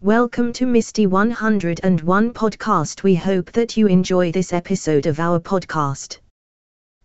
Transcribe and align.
Welcome 0.00 0.52
to 0.52 0.64
Misty 0.64 1.08
101 1.08 2.32
podcast. 2.32 3.02
We 3.02 3.16
hope 3.16 3.50
that 3.50 3.76
you 3.76 3.88
enjoy 3.88 4.30
this 4.30 4.52
episode 4.52 5.06
of 5.06 5.18
our 5.18 5.40
podcast. 5.40 6.18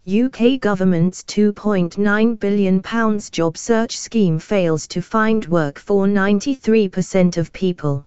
UK 0.07 0.61
government's 0.61 1.23
£2.9 1.23 2.39
billion 2.39 3.19
job 3.31 3.57
search 3.57 3.97
scheme 3.97 4.37
fails 4.37 4.85
to 4.89 5.01
find 5.01 5.43
work 5.47 5.79
for 5.79 6.05
93% 6.05 7.37
of 7.37 7.51
people. 7.51 8.05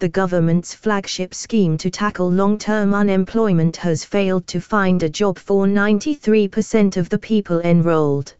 The 0.00 0.08
government's 0.08 0.74
flagship 0.74 1.32
scheme 1.32 1.78
to 1.78 1.88
tackle 1.88 2.28
long 2.28 2.58
term 2.58 2.92
unemployment 2.92 3.76
has 3.76 4.04
failed 4.04 4.48
to 4.48 4.60
find 4.60 5.04
a 5.04 5.08
job 5.08 5.38
for 5.38 5.64
93% 5.64 6.96
of 6.96 7.08
the 7.08 7.20
people 7.20 7.60
enrolled. 7.60 8.34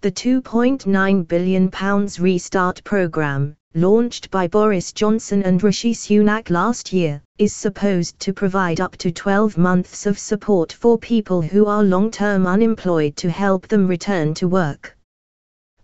The 0.00 0.10
£2.9 0.10 1.28
billion 1.28 1.70
Restart 2.18 2.82
programme, 2.82 3.56
launched 3.74 4.32
by 4.32 4.48
Boris 4.48 4.92
Johnson 4.92 5.44
and 5.44 5.62
Rishi 5.62 5.94
Sunak 5.94 6.50
last 6.50 6.92
year, 6.92 7.22
is 7.38 7.54
supposed 7.54 8.18
to 8.18 8.32
provide 8.32 8.80
up 8.80 8.96
to 8.96 9.12
12 9.12 9.56
months 9.56 10.06
of 10.06 10.18
support 10.18 10.72
for 10.72 10.98
people 10.98 11.40
who 11.40 11.66
are 11.66 11.84
long 11.84 12.10
term 12.10 12.48
unemployed 12.48 13.16
to 13.16 13.30
help 13.30 13.68
them 13.68 13.86
return 13.86 14.34
to 14.34 14.48
work. 14.48 14.96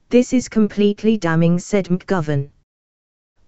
This 0.09 0.33
is 0.33 0.47
completely 0.47 1.17
damning, 1.17 1.57
said 1.57 1.85
McGovern. 1.85 2.49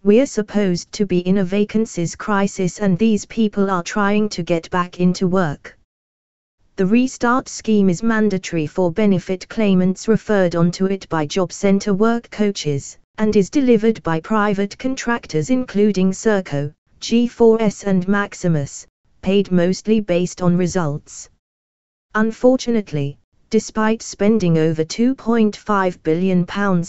We're 0.03 0.25
supposed 0.25 0.91
to 0.93 1.05
be 1.05 1.19
in 1.19 1.38
a 1.38 1.43
vacancies 1.43 2.15
crisis 2.15 2.80
and 2.80 2.97
these 2.97 3.25
people 3.25 3.69
are 3.69 3.83
trying 3.83 4.27
to 4.30 4.41
get 4.41 4.71
back 4.71 4.99
into 4.99 5.27
work. 5.27 5.77
The 6.78 6.86
Restart 6.86 7.50
scheme 7.50 7.89
is 7.89 8.03
mandatory 8.03 8.67
for 8.67 8.92
benefit 8.92 9.50
claimants 9.50 10.08
referred 10.08 10.56
onto 10.56 10.86
it 10.86 11.09
by 11.09 11.25
job 11.25 11.52
centre 11.52 11.95
work 11.95 12.30
coaches, 12.30 13.00
and 13.17 13.36
is 13.36 13.50
delivered 13.50 14.03
by 14.03 14.20
private 14.20 14.78
contractors 14.78 15.50
including 15.50 16.11
Serco, 16.11 16.72
G4S 17.02 17.83
and 17.83 18.08
Maximus, 18.08 18.86
paid 19.23 19.52
mostly 19.52 20.02
based 20.02 20.44
on 20.44 20.55
results. 20.55 21.31
Unfortunately, 22.14 23.17
despite 23.50 24.03
spending 24.03 24.59
over 24.59 24.86
£2.5 24.86 26.03
billion 26.03 26.45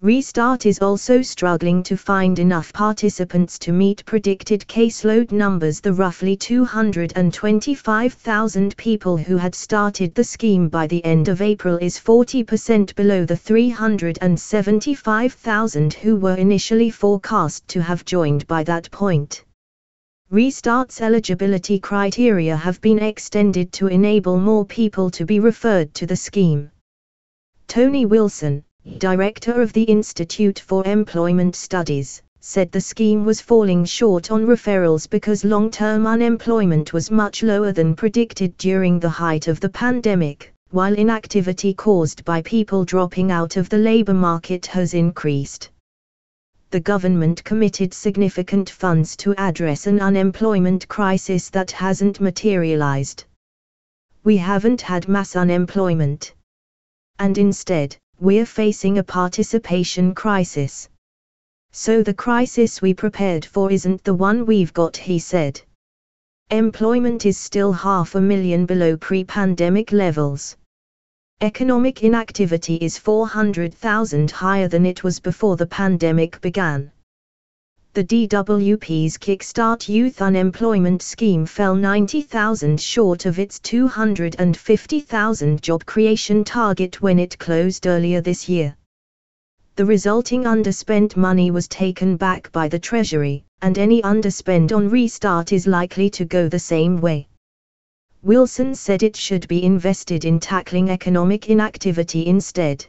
Restart 0.04 0.66
is 0.66 0.81
also 0.81 1.22
struggling 1.22 1.82
to 1.84 1.97
find 1.97 2.38
enough 2.38 2.70
participants 2.75 3.59
to 3.60 3.72
meet 3.72 4.04
predicted 4.04 4.69
caseload 4.69 5.32
numbers. 5.32 5.81
The 5.81 5.94
roughly 5.94 6.37
225,000 6.37 8.76
people 8.76 9.16
who 9.16 9.38
had 9.38 9.54
started 9.54 10.15
the 10.15 10.22
scheme 10.22 10.69
by 10.69 10.87
the 10.87 11.03
end 11.06 11.28
of 11.28 11.41
April 11.41 11.78
is 11.78 11.98
40% 11.98 12.94
below 12.94 13.25
the 13.25 13.34
375,000 13.34 15.94
who 15.94 16.16
were 16.16 16.36
initially 16.36 16.91
forecast 16.91 17.66
to 17.69 17.81
have 17.81 18.04
joined 18.04 18.47
by 18.47 18.62
that 18.65 18.91
point. 18.91 19.42
Restart's 20.31 21.00
eligibility 21.00 21.78
criteria 21.78 22.54
have 22.54 22.78
been 22.82 22.98
extended 22.98 23.72
to 23.72 23.86
enable 23.86 24.38
more 24.38 24.66
people 24.66 25.09
to 25.12 25.25
be 25.25 25.41
referred 25.41 25.94
to 25.94 26.04
the 26.04 26.16
scheme. 26.16 26.71
Tony 27.69 28.04
Wilson, 28.04 28.65
director 28.99 29.61
of 29.61 29.72
the 29.72 29.83
Institute 29.83 30.59
for 30.59 30.87
Employment 30.87 31.56
Studies, 31.56 32.22
said 32.41 32.71
the 32.71 32.81
scheme 32.81 33.25
was 33.25 33.41
falling 33.41 33.84
short 33.84 34.31
on 34.31 34.47
referrals 34.47 35.09
because 35.09 35.45
long 35.45 35.71
term 35.71 36.06
unemployment 36.06 36.93
was 36.93 37.11
much 37.11 37.43
lower 37.43 37.72
than 37.72 37.97
predicted 37.97 38.56
during 38.59 39.00
the 39.00 39.09
height 39.09 39.49
of 39.49 39.61
the 39.61 39.69
pandemic, 39.69 40.53
while 40.71 40.93
inactivity 40.95 41.72
caused 41.72 42.25
by 42.25 42.43
people 42.43 42.84
dropping 42.84 43.31
out 43.31 43.56
of 43.56 43.69
the 43.69 43.78
labour 43.78 44.12
market 44.12 44.67
has 44.67 44.93
increased. 44.93 45.71
The 46.71 46.81
government 46.81 47.43
committed 47.45 47.95
significant 47.95 48.69
funds 48.69 49.16
to 49.19 49.34
address 49.39 49.87
an 49.87 50.01
unemployment 50.01 50.89
crisis 50.89 51.49
that 51.51 51.71
hasn't 51.71 52.21
materialised. 52.21 53.25
We 54.25 54.37
haven't 54.37 54.81
had 54.81 55.09
mass 55.09 55.37
unemployment. 55.37 56.34
And 57.19 57.39
instead, 57.39 57.97
we're 58.25 58.47
facing 58.47 58.97
a 58.97 59.05
participation 59.05 60.15
crisis. 60.15 60.89
So 61.73 62.03
the 62.03 62.15
crisis 62.15 62.81
we 62.81 62.95
prepared 62.95 63.45
for 63.45 63.71
isn't 63.71 64.03
the 64.03 64.15
one 64.15 64.47
we've 64.47 64.73
got, 64.73 64.97
he 64.97 65.19
said. 65.19 65.61
Employment 66.49 67.27
is 67.27 67.37
still 67.37 67.73
half 67.73 68.15
a 68.15 68.21
million 68.23 68.65
below 68.65 68.97
pre 68.97 69.25
pandemic 69.25 69.93
levels. 69.93 70.57
Economic 71.43 72.03
inactivity 72.03 72.77
is 72.77 72.97
400,000 72.97 74.31
higher 74.31 74.69
than 74.69 74.87
it 74.87 75.05
was 75.05 75.21
before 75.21 75.57
the 75.57 75.67
pandemic 75.67 76.41
began 76.41 76.94
the 77.94 78.03
DWP's 78.03 79.16
Kickstart 79.16 79.88
Youth 79.88 80.21
Unemployment 80.21 81.00
Scheme 81.00 81.47
fell 81.47 81.77
90,000 81.77 82.81
short 82.81 83.25
of 83.25 83.38
its 83.38 83.60
250,000 83.60 85.62
job 85.62 85.87
creation 85.87 86.43
target 86.43 87.00
when 87.00 87.21
it 87.21 87.38
closed 87.38 87.87
earlier 87.87 88.21
this 88.21 88.49
year. 88.49 88.77
The 89.77 89.84
resulting 89.84 90.43
underspent 90.43 91.16
money 91.16 91.53
was 91.53 91.69
taken 91.69 92.16
back 92.16 92.50
by 92.50 92.66
the 92.66 92.81
Treasury, 92.81 93.44
and 93.62 93.78
any 93.78 94.03
underspend 94.03 94.75
on 94.75 94.91
restart 94.91 95.53
is 95.53 95.69
likely 95.69 96.10
to 96.10 96.25
go 96.25 96.49
the 96.49 96.59
same 96.59 97.00
way. 97.00 97.28
Wilson 98.25 98.75
said 98.75 99.04
it 99.04 99.15
should 99.15 99.47
be 99.47 99.62
invested 99.62 100.25
in 100.25 100.41
tackling 100.41 100.91
economic 100.91 101.49
inactivity 101.49 102.27
instead. 102.27 102.84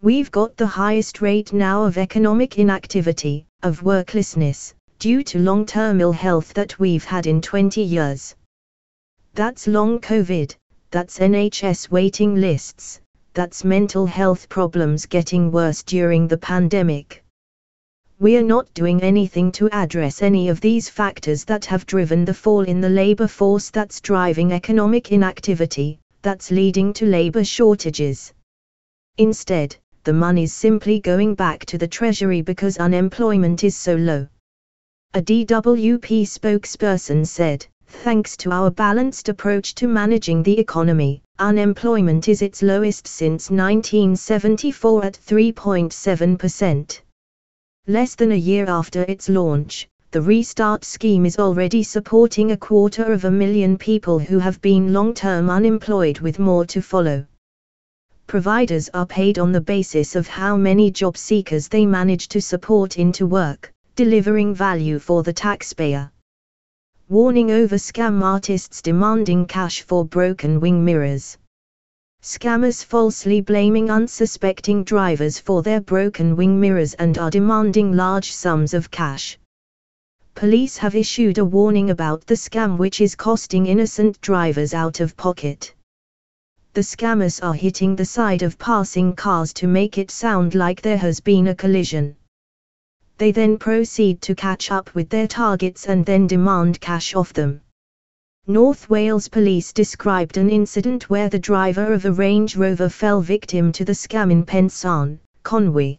We've 0.00 0.30
got 0.30 0.56
the 0.56 0.64
highest 0.64 1.20
rate 1.20 1.52
now 1.52 1.82
of 1.82 1.98
economic 1.98 2.56
inactivity, 2.56 3.46
of 3.64 3.82
worklessness, 3.82 4.72
due 5.00 5.24
to 5.24 5.40
long 5.40 5.66
term 5.66 6.00
ill 6.00 6.12
health 6.12 6.54
that 6.54 6.78
we've 6.78 7.04
had 7.04 7.26
in 7.26 7.40
20 7.40 7.82
years. 7.82 8.36
That's 9.34 9.66
long 9.66 9.98
COVID, 9.98 10.54
that's 10.92 11.18
NHS 11.18 11.90
waiting 11.90 12.36
lists, 12.36 13.00
that's 13.34 13.64
mental 13.64 14.06
health 14.06 14.48
problems 14.48 15.04
getting 15.04 15.50
worse 15.50 15.82
during 15.82 16.28
the 16.28 16.38
pandemic. 16.38 17.24
We're 18.20 18.44
not 18.44 18.72
doing 18.74 19.02
anything 19.02 19.50
to 19.52 19.68
address 19.70 20.22
any 20.22 20.48
of 20.48 20.60
these 20.60 20.88
factors 20.88 21.42
that 21.46 21.64
have 21.64 21.86
driven 21.86 22.24
the 22.24 22.34
fall 22.34 22.62
in 22.62 22.80
the 22.80 22.88
labour 22.88 23.26
force 23.26 23.70
that's 23.70 24.00
driving 24.00 24.52
economic 24.52 25.10
inactivity, 25.10 25.98
that's 26.22 26.52
leading 26.52 26.92
to 26.92 27.04
labour 27.04 27.42
shortages. 27.42 28.32
Instead, 29.16 29.76
the 30.04 30.12
money's 30.12 30.52
simply 30.52 31.00
going 31.00 31.34
back 31.34 31.64
to 31.66 31.78
the 31.78 31.88
Treasury 31.88 32.42
because 32.42 32.78
unemployment 32.78 33.64
is 33.64 33.76
so 33.76 33.94
low. 33.94 34.26
A 35.14 35.22
DWP 35.22 36.22
spokesperson 36.22 37.26
said, 37.26 37.66
Thanks 37.86 38.36
to 38.36 38.50
our 38.52 38.70
balanced 38.70 39.28
approach 39.30 39.74
to 39.76 39.88
managing 39.88 40.42
the 40.42 40.58
economy, 40.58 41.22
unemployment 41.38 42.28
is 42.28 42.42
its 42.42 42.62
lowest 42.62 43.06
since 43.06 43.50
1974 43.50 45.04
at 45.04 45.14
3.7%. 45.14 47.00
Less 47.86 48.14
than 48.14 48.32
a 48.32 48.36
year 48.36 48.66
after 48.68 49.02
its 49.04 49.28
launch, 49.28 49.88
the 50.10 50.20
Restart 50.20 50.84
scheme 50.84 51.24
is 51.24 51.38
already 51.38 51.82
supporting 51.82 52.52
a 52.52 52.56
quarter 52.56 53.12
of 53.12 53.24
a 53.24 53.30
million 53.30 53.78
people 53.78 54.18
who 54.18 54.38
have 54.38 54.60
been 54.60 54.92
long 54.92 55.14
term 55.14 55.48
unemployed 55.48 56.18
with 56.20 56.38
more 56.38 56.66
to 56.66 56.82
follow 56.82 57.24
providers 58.28 58.90
are 58.92 59.06
paid 59.06 59.38
on 59.38 59.52
the 59.52 59.60
basis 59.60 60.14
of 60.14 60.28
how 60.28 60.54
many 60.54 60.90
job 60.90 61.16
seekers 61.16 61.66
they 61.66 61.86
manage 61.86 62.28
to 62.28 62.42
support 62.42 62.98
into 62.98 63.26
work, 63.26 63.72
delivering 63.96 64.54
value 64.54 64.98
for 64.98 65.22
the 65.22 65.32
taxpayer. 65.32 66.12
Warning 67.08 67.50
over 67.50 67.76
scam 67.76 68.22
artists 68.22 68.82
demanding 68.82 69.46
cash 69.46 69.80
for 69.80 70.04
broken 70.04 70.60
wing 70.60 70.84
mirrors. 70.84 71.38
Scammers 72.22 72.84
falsely 72.84 73.40
blaming 73.40 73.90
unsuspecting 73.90 74.84
drivers 74.84 75.38
for 75.38 75.62
their 75.62 75.80
broken 75.80 76.36
wing 76.36 76.60
mirrors 76.60 76.92
and 76.94 77.16
are 77.16 77.30
demanding 77.30 77.92
large 77.92 78.30
sums 78.30 78.74
of 78.74 78.90
cash. 78.90 79.38
Police 80.34 80.76
have 80.76 80.94
issued 80.94 81.38
a 81.38 81.46
warning 81.46 81.88
about 81.88 82.26
the 82.26 82.34
scam 82.34 82.76
which 82.76 83.00
is 83.00 83.14
costing 83.14 83.64
innocent 83.64 84.20
drivers 84.20 84.74
out 84.74 85.00
of 85.00 85.16
pocket 85.16 85.74
the 86.74 86.82
scammers 86.82 87.42
are 87.42 87.54
hitting 87.54 87.96
the 87.96 88.04
side 88.04 88.42
of 88.42 88.58
passing 88.58 89.14
cars 89.14 89.52
to 89.54 89.66
make 89.66 89.98
it 89.98 90.10
sound 90.10 90.54
like 90.54 90.80
there 90.82 90.98
has 90.98 91.20
been 91.20 91.48
a 91.48 91.54
collision. 91.54 92.16
They 93.18 93.32
then 93.32 93.58
proceed 93.58 94.22
to 94.22 94.34
catch 94.34 94.70
up 94.70 94.94
with 94.94 95.08
their 95.08 95.26
targets 95.26 95.86
and 95.86 96.06
then 96.06 96.26
demand 96.26 96.80
cash 96.80 97.14
off 97.14 97.32
them. 97.32 97.62
North 98.46 98.88
Wales 98.88 99.28
Police 99.28 99.72
described 99.72 100.36
an 100.36 100.48
incident 100.48 101.10
where 101.10 101.28
the 101.28 101.38
driver 101.38 101.92
of 101.92 102.04
a 102.04 102.12
Range 102.12 102.56
Rover 102.56 102.88
fell 102.88 103.20
victim 103.20 103.72
to 103.72 103.84
the 103.84 103.92
scam 103.92 104.30
in 104.30 104.46
Pensarn, 104.46 105.18
Conwy. 105.44 105.98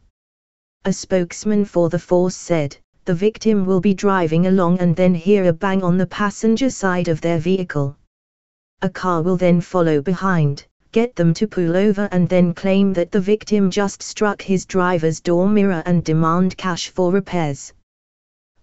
A 0.85 0.93
spokesman 0.93 1.65
for 1.65 1.89
the 1.89 1.99
force 1.99 2.35
said, 2.35 2.77
the 3.05 3.13
victim 3.13 3.65
will 3.65 3.81
be 3.81 3.93
driving 3.93 4.47
along 4.47 4.79
and 4.79 4.95
then 4.95 5.13
hear 5.13 5.43
a 5.43 5.53
bang 5.53 5.83
on 5.83 5.97
the 5.97 6.07
passenger 6.07 6.69
side 6.69 7.07
of 7.07 7.21
their 7.21 7.37
vehicle. 7.37 7.97
A 8.81 8.89
car 8.89 9.21
will 9.21 9.37
then 9.37 9.59
follow 9.59 10.01
behind 10.01 10.65
get 10.91 11.15
them 11.15 11.35
to 11.35 11.47
pull 11.47 11.77
over 11.77 12.09
and 12.11 12.27
then 12.27 12.53
claim 12.53 12.93
that 12.93 13.11
the 13.11 13.19
victim 13.19 13.69
just 13.69 14.01
struck 14.01 14.41
his 14.41 14.65
driver's 14.65 15.19
door 15.19 15.47
mirror 15.47 15.83
and 15.85 16.03
demand 16.03 16.57
cash 16.57 16.89
for 16.89 17.11
repairs. 17.11 17.73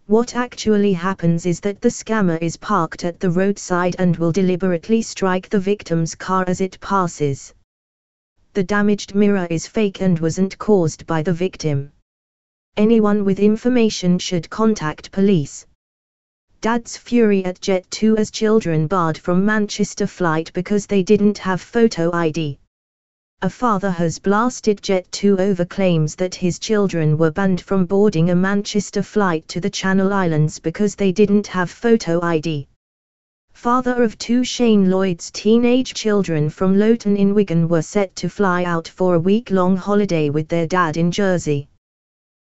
What 0.07 0.35
actually 0.35 0.93
happens 0.93 1.47
is 1.47 1.61
that 1.61 1.81
the 1.81 1.89
scammer 1.89 2.39
is 2.43 2.57
parked 2.57 3.05
at 3.05 3.21
the 3.21 3.31
roadside 3.31 3.95
and 3.99 4.17
will 4.17 4.33
deliberately 4.33 5.03
strike 5.03 5.49
the 5.49 5.61
victim's 5.61 6.17
car 6.17 6.45
as 6.49 6.61
it 6.61 6.81
passes. 6.81 7.55
The 8.55 8.65
damaged 8.65 9.15
mirror 9.15 9.47
is 9.51 9.69
fake 9.69 10.01
and 10.01 10.19
wasn't 10.19 10.59
caused 10.59 11.07
by 11.07 11.23
the 11.23 11.33
victim. 11.33 11.93
Anyone 12.77 13.25
with 13.25 13.39
information 13.39 14.19
should 14.19 14.51
contact 14.51 15.12
police. 15.12 15.67
Dad's 16.61 16.97
fury 16.97 17.44
at 17.44 17.61
Jet2 17.61 18.19
as 18.19 18.31
children 18.31 18.87
barred 18.87 19.19
from 19.19 19.44
Manchester 19.44 20.06
flight 20.06 20.50
because 20.55 20.87
they 20.87 21.03
didn't 21.03 21.38
have 21.38 21.61
photo 21.61 22.11
ID. 22.12 22.58
A 23.43 23.50
father 23.50 23.91
has 23.91 24.19
blasted 24.19 24.81
Jet2 24.81 25.38
over 25.38 25.67
claims 25.67 26.14
that 26.17 26.35
his 26.35 26.58
children 26.58 27.19
were 27.19 27.31
banned 27.31 27.61
from 27.61 27.85
boarding 27.85 28.31
a 28.31 28.35
Manchester 28.35 29.03
flight 29.03 29.47
to 29.49 29.61
the 29.61 29.69
Channel 29.69 30.12
Islands 30.12 30.58
because 30.58 30.94
they 30.94 31.12
didn't 31.12 31.47
have 31.47 31.70
photo 31.70 32.23
ID. 32.23 32.67
Father 33.52 34.02
of 34.02 34.17
two 34.17 34.43
Shane 34.43 34.91
Lloyd's 34.91 35.31
teenage 35.31 35.93
children 35.94 36.49
from 36.49 36.79
Lowton 36.79 37.17
in 37.17 37.35
Wigan 37.35 37.69
were 37.69 37.82
set 37.82 38.17
to 38.17 38.29
fly 38.29 38.64
out 38.64 38.88
for 38.88 39.14
a 39.14 39.20
week-long 39.20 39.76
holiday 39.76 40.31
with 40.31 40.49
their 40.49 40.67
dad 40.67 40.97
in 40.97 41.11
Jersey. 41.11 41.69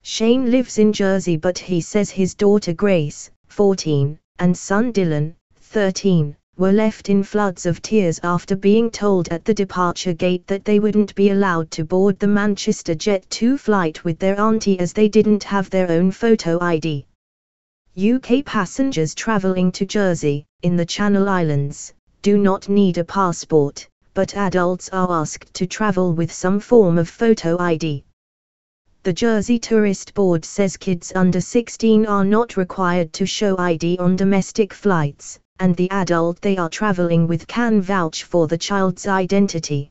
Shane 0.02 0.50
lives 0.50 0.78
in 0.78 0.92
Jersey 0.92 1.36
but 1.36 1.58
he 1.58 1.80
says 1.82 2.10
his 2.10 2.34
daughter 2.34 2.72
Grace, 2.72 3.30
14, 3.48 4.18
and 4.38 4.56
son 4.56 4.92
Dylan, 4.92 5.34
13, 5.56 6.36
were 6.56 6.72
left 6.72 7.08
in 7.08 7.22
floods 7.22 7.66
of 7.66 7.80
tears 7.80 8.18
after 8.24 8.56
being 8.56 8.90
told 8.90 9.28
at 9.28 9.44
the 9.44 9.54
departure 9.54 10.12
gate 10.12 10.46
that 10.48 10.64
they 10.64 10.80
wouldn't 10.80 11.14
be 11.14 11.30
allowed 11.30 11.70
to 11.70 11.84
board 11.84 12.18
the 12.18 12.26
Manchester 12.26 12.94
Jet 12.94 13.24
2 13.30 13.56
flight 13.56 14.02
with 14.02 14.18
their 14.18 14.40
auntie 14.40 14.80
as 14.80 14.92
they 14.92 15.08
didn't 15.08 15.44
have 15.44 15.70
their 15.70 15.90
own 15.90 16.10
photo 16.10 16.58
ID. 16.60 17.06
UK 17.96 18.44
passengers 18.44 19.14
travelling 19.14 19.70
to 19.72 19.86
Jersey, 19.86 20.44
in 20.62 20.76
the 20.76 20.86
Channel 20.86 21.28
Islands, 21.28 21.92
do 22.22 22.38
not 22.38 22.68
need 22.68 22.98
a 22.98 23.04
passport, 23.04 23.88
but 24.14 24.36
adults 24.36 24.88
are 24.88 25.12
asked 25.12 25.54
to 25.54 25.66
travel 25.66 26.12
with 26.12 26.32
some 26.32 26.58
form 26.58 26.98
of 26.98 27.08
photo 27.08 27.56
ID. 27.60 28.04
The 29.08 29.14
Jersey 29.14 29.58
Tourist 29.58 30.12
Board 30.12 30.44
says 30.44 30.76
kids 30.76 31.14
under 31.14 31.40
16 31.40 32.04
are 32.04 32.26
not 32.26 32.58
required 32.58 33.10
to 33.14 33.24
show 33.24 33.56
ID 33.56 33.96
on 33.96 34.16
domestic 34.16 34.74
flights, 34.74 35.40
and 35.58 35.74
the 35.74 35.90
adult 35.90 36.42
they 36.42 36.58
are 36.58 36.68
traveling 36.68 37.26
with 37.26 37.46
can 37.46 37.80
vouch 37.80 38.24
for 38.24 38.46
the 38.46 38.58
child's 38.58 39.06
identity. 39.06 39.90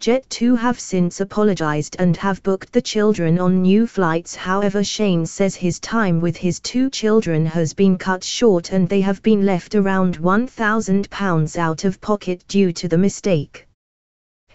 Jet2 0.00 0.58
have 0.58 0.80
since 0.80 1.20
apologized 1.20 1.94
and 2.00 2.16
have 2.16 2.42
booked 2.42 2.72
the 2.72 2.82
children 2.82 3.38
on 3.38 3.62
new 3.62 3.86
flights. 3.86 4.34
However, 4.34 4.82
Shane 4.82 5.24
says 5.24 5.54
his 5.54 5.78
time 5.78 6.20
with 6.20 6.36
his 6.36 6.58
two 6.58 6.90
children 6.90 7.46
has 7.46 7.74
been 7.74 7.96
cut 7.96 8.24
short 8.24 8.72
and 8.72 8.88
they 8.88 9.02
have 9.02 9.22
been 9.22 9.46
left 9.46 9.76
around 9.76 10.18
£1,000 10.18 11.56
out 11.56 11.84
of 11.84 12.00
pocket 12.00 12.42
due 12.48 12.72
to 12.72 12.88
the 12.88 12.98
mistake. 12.98 13.68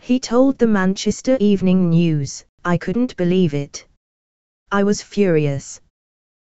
He 0.02 0.20
told 0.20 0.58
the 0.58 0.68
Manchester 0.68 1.38
Evening 1.40 1.90
News, 1.92 2.44
I 2.64 2.78
couldn't 2.78 3.18
believe 3.18 3.54
it. 3.54 3.88
I 4.72 4.84
was 4.84 5.02
furious. 5.02 5.82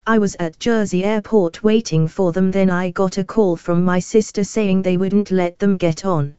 I 0.05 0.19
was 0.19 0.35
at 0.41 0.59
Jersey 0.59 1.05
Airport 1.05 1.63
waiting 1.63 2.09
for 2.09 2.33
them 2.33 2.51
then 2.51 2.71
I 2.71 2.91
got 2.91 3.19
a 3.19 3.25
call 3.25 3.57
from 3.57 3.85
my 3.85 4.01
sister 4.01 4.43
saying 4.43 4.83
they 4.83 4.97
wouldn't 4.97 5.31
let 5.31 5.61
them 5.61 5.77
get 5.77 6.05
on. 6.05 6.35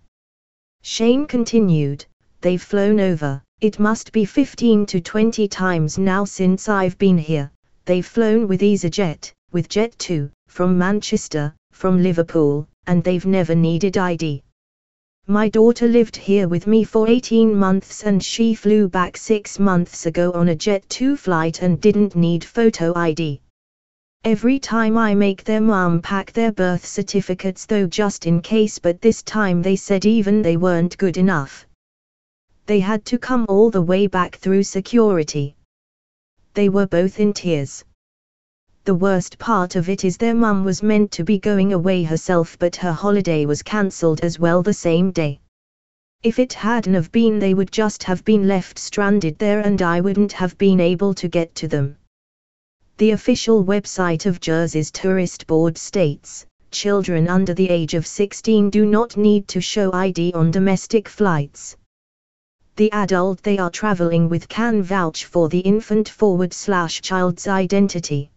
Shane 0.82 1.26
continued, 1.26 2.06
they've 2.42 2.62
flown 2.62 3.00
over, 3.00 3.42
it 3.62 3.80
must 3.80 4.12
be 4.12 4.26
15 4.26 4.86
to 4.88 5.00
20 5.00 5.48
times 5.48 5.98
now 5.98 6.26
since 6.26 6.68
I've 6.68 6.98
been 6.98 7.18
here, 7.18 7.50
they've 7.86 8.06
flown 8.06 8.50
with 8.50 8.60
EasyJet, 8.60 9.32
with 9.54 9.70
Jet2, 9.70 10.30
from 10.50 10.78
Manchester, 10.78 11.56
from 11.72 12.04
Liverpool, 12.04 12.68
and 12.88 13.02
they've 13.02 13.26
never 13.26 13.56
needed 13.56 13.98
ID. 13.98 14.44
My 15.28 15.48
daughter 15.48 15.88
lived 15.88 16.18
here 16.18 16.50
with 16.50 16.68
me 16.68 16.84
for 16.84 17.08
18 17.08 17.56
months 17.56 18.04
and 18.04 18.22
she 18.22 18.54
flew 18.54 18.90
back 18.90 19.16
6 19.16 19.58
months 19.58 20.06
ago 20.06 20.34
on 20.34 20.50
a 20.50 20.56
Jet2 20.56 21.18
flight 21.18 21.62
and 21.62 21.80
didn't 21.80 22.14
need 22.14 22.44
photo 22.44 22.92
ID. 22.94 23.40
Every 24.26 24.60
time 24.60 24.98
I 24.98 25.16
make 25.16 25.46
their 25.46 25.62
mum 25.62 26.02
pack 26.02 26.34
their 26.34 26.52
birth 26.52 26.86
certificates 26.86 27.66
though 27.66 27.88
just 27.88 28.26
in 28.26 28.42
case 28.42 28.80
but 28.80 29.00
this 29.00 29.24
time 29.24 29.62
they 29.62 29.78
said 29.78 30.06
even 30.06 30.42
they 30.42 30.58
weren't 30.58 30.98
good 30.98 31.16
enough. 31.16 31.66
They 32.66 32.82
had 32.82 33.06
to 33.06 33.18
come 33.18 33.46
all 33.48 33.70
the 33.70 33.82
way 33.82 34.08
back 34.08 34.36
through 34.36 34.64
security. 34.64 35.56
They 36.54 36.68
were 36.68 36.88
both 36.88 37.22
in 37.22 37.32
tears. 37.32 37.86
The 38.86 38.96
worst 38.96 39.40
part 39.40 39.78
of 39.78 39.88
it 39.88 40.04
is 40.04 40.18
their 40.18 40.36
mum 40.36 40.66
was 40.66 40.84
meant 40.84 41.10
to 41.14 41.24
be 41.24 41.40
going 41.40 41.72
away 41.72 42.04
herself 42.04 42.58
but 42.60 42.76
her 42.76 42.92
holiday 42.92 43.46
was 43.46 43.64
cancelled 43.64 44.20
as 44.20 44.40
well 44.40 44.62
the 44.62 44.74
same 44.74 45.12
day. 45.12 45.40
If 46.22 46.38
it 46.38 46.52
hadn't 46.52 46.94
have 46.94 47.10
been 47.10 47.40
they 47.40 47.54
would 47.54 47.72
just 47.72 48.04
have 48.04 48.26
been 48.26 48.46
left 48.46 48.78
stranded 48.78 49.40
there 49.40 49.62
and 49.62 49.82
I 49.82 50.02
wouldn't 50.02 50.34
have 50.34 50.58
been 50.58 50.82
able 50.82 51.14
to 51.14 51.30
get 51.30 51.56
to 51.56 51.70
them. 51.70 51.96
The 52.98 53.12
official 53.12 53.64
website 53.64 54.26
of 54.26 54.42
Jersey's 54.42 54.92
tourist 54.92 55.48
board 55.48 55.78
states, 55.78 56.46
children 56.70 57.30
under 57.30 57.54
the 57.54 57.70
age 57.70 57.94
of 57.94 58.06
16 58.06 58.70
do 58.70 58.86
not 58.86 59.16
need 59.16 59.48
to 59.48 59.62
show 59.62 59.94
ID 59.94 60.34
on 60.34 60.52
domestic 60.52 61.08
flights. 61.08 61.78
The 62.76 62.92
adult 62.92 63.44
they 63.44 63.58
are 63.60 63.70
traveling 63.70 64.28
with 64.28 64.50
can 64.50 64.84
vouch 64.84 65.24
for 65.24 65.48
the 65.48 65.60
infant 65.60 66.10
forward 66.10 66.52
slash 66.52 67.02
child's 67.02 67.48
identity. 67.48 68.30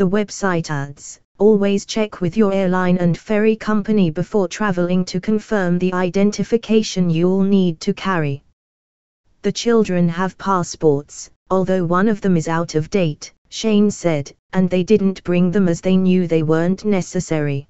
The 0.00 0.08
website 0.08 0.70
adds, 0.70 1.20
always 1.36 1.84
check 1.84 2.22
with 2.22 2.34
your 2.34 2.54
airline 2.54 2.96
and 2.96 3.18
ferry 3.18 3.54
company 3.54 4.08
before 4.08 4.48
traveling 4.48 5.04
to 5.04 5.20
confirm 5.20 5.78
the 5.78 5.92
identification 5.92 7.10
you'll 7.10 7.42
need 7.42 7.80
to 7.80 7.92
carry. 7.92 8.42
The 9.42 9.52
children 9.52 10.08
have 10.08 10.38
passports, 10.38 11.28
although 11.50 11.84
one 11.84 12.08
of 12.08 12.22
them 12.22 12.38
is 12.38 12.48
out 12.48 12.74
of 12.76 12.88
date, 12.88 13.34
Shane 13.50 13.90
said, 13.90 14.32
and 14.54 14.70
they 14.70 14.84
didn't 14.84 15.22
bring 15.22 15.50
them 15.50 15.68
as 15.68 15.82
they 15.82 15.98
knew 15.98 16.26
they 16.26 16.44
weren't 16.44 16.86
necessary. 16.86 17.68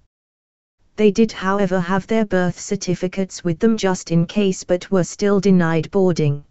They 0.95 1.11
did 1.11 1.33
however 1.33 1.81
have 1.81 2.07
their 2.07 2.27
birth 2.27 2.61
certificates 2.61 3.43
with 3.43 3.59
them 3.59 3.77
just 3.77 4.13
in 4.13 4.25
case 4.25 4.63
but 4.63 4.89
were 4.93 5.03
still 5.03 5.41
denied 5.41 5.91
boarding. 5.91 6.45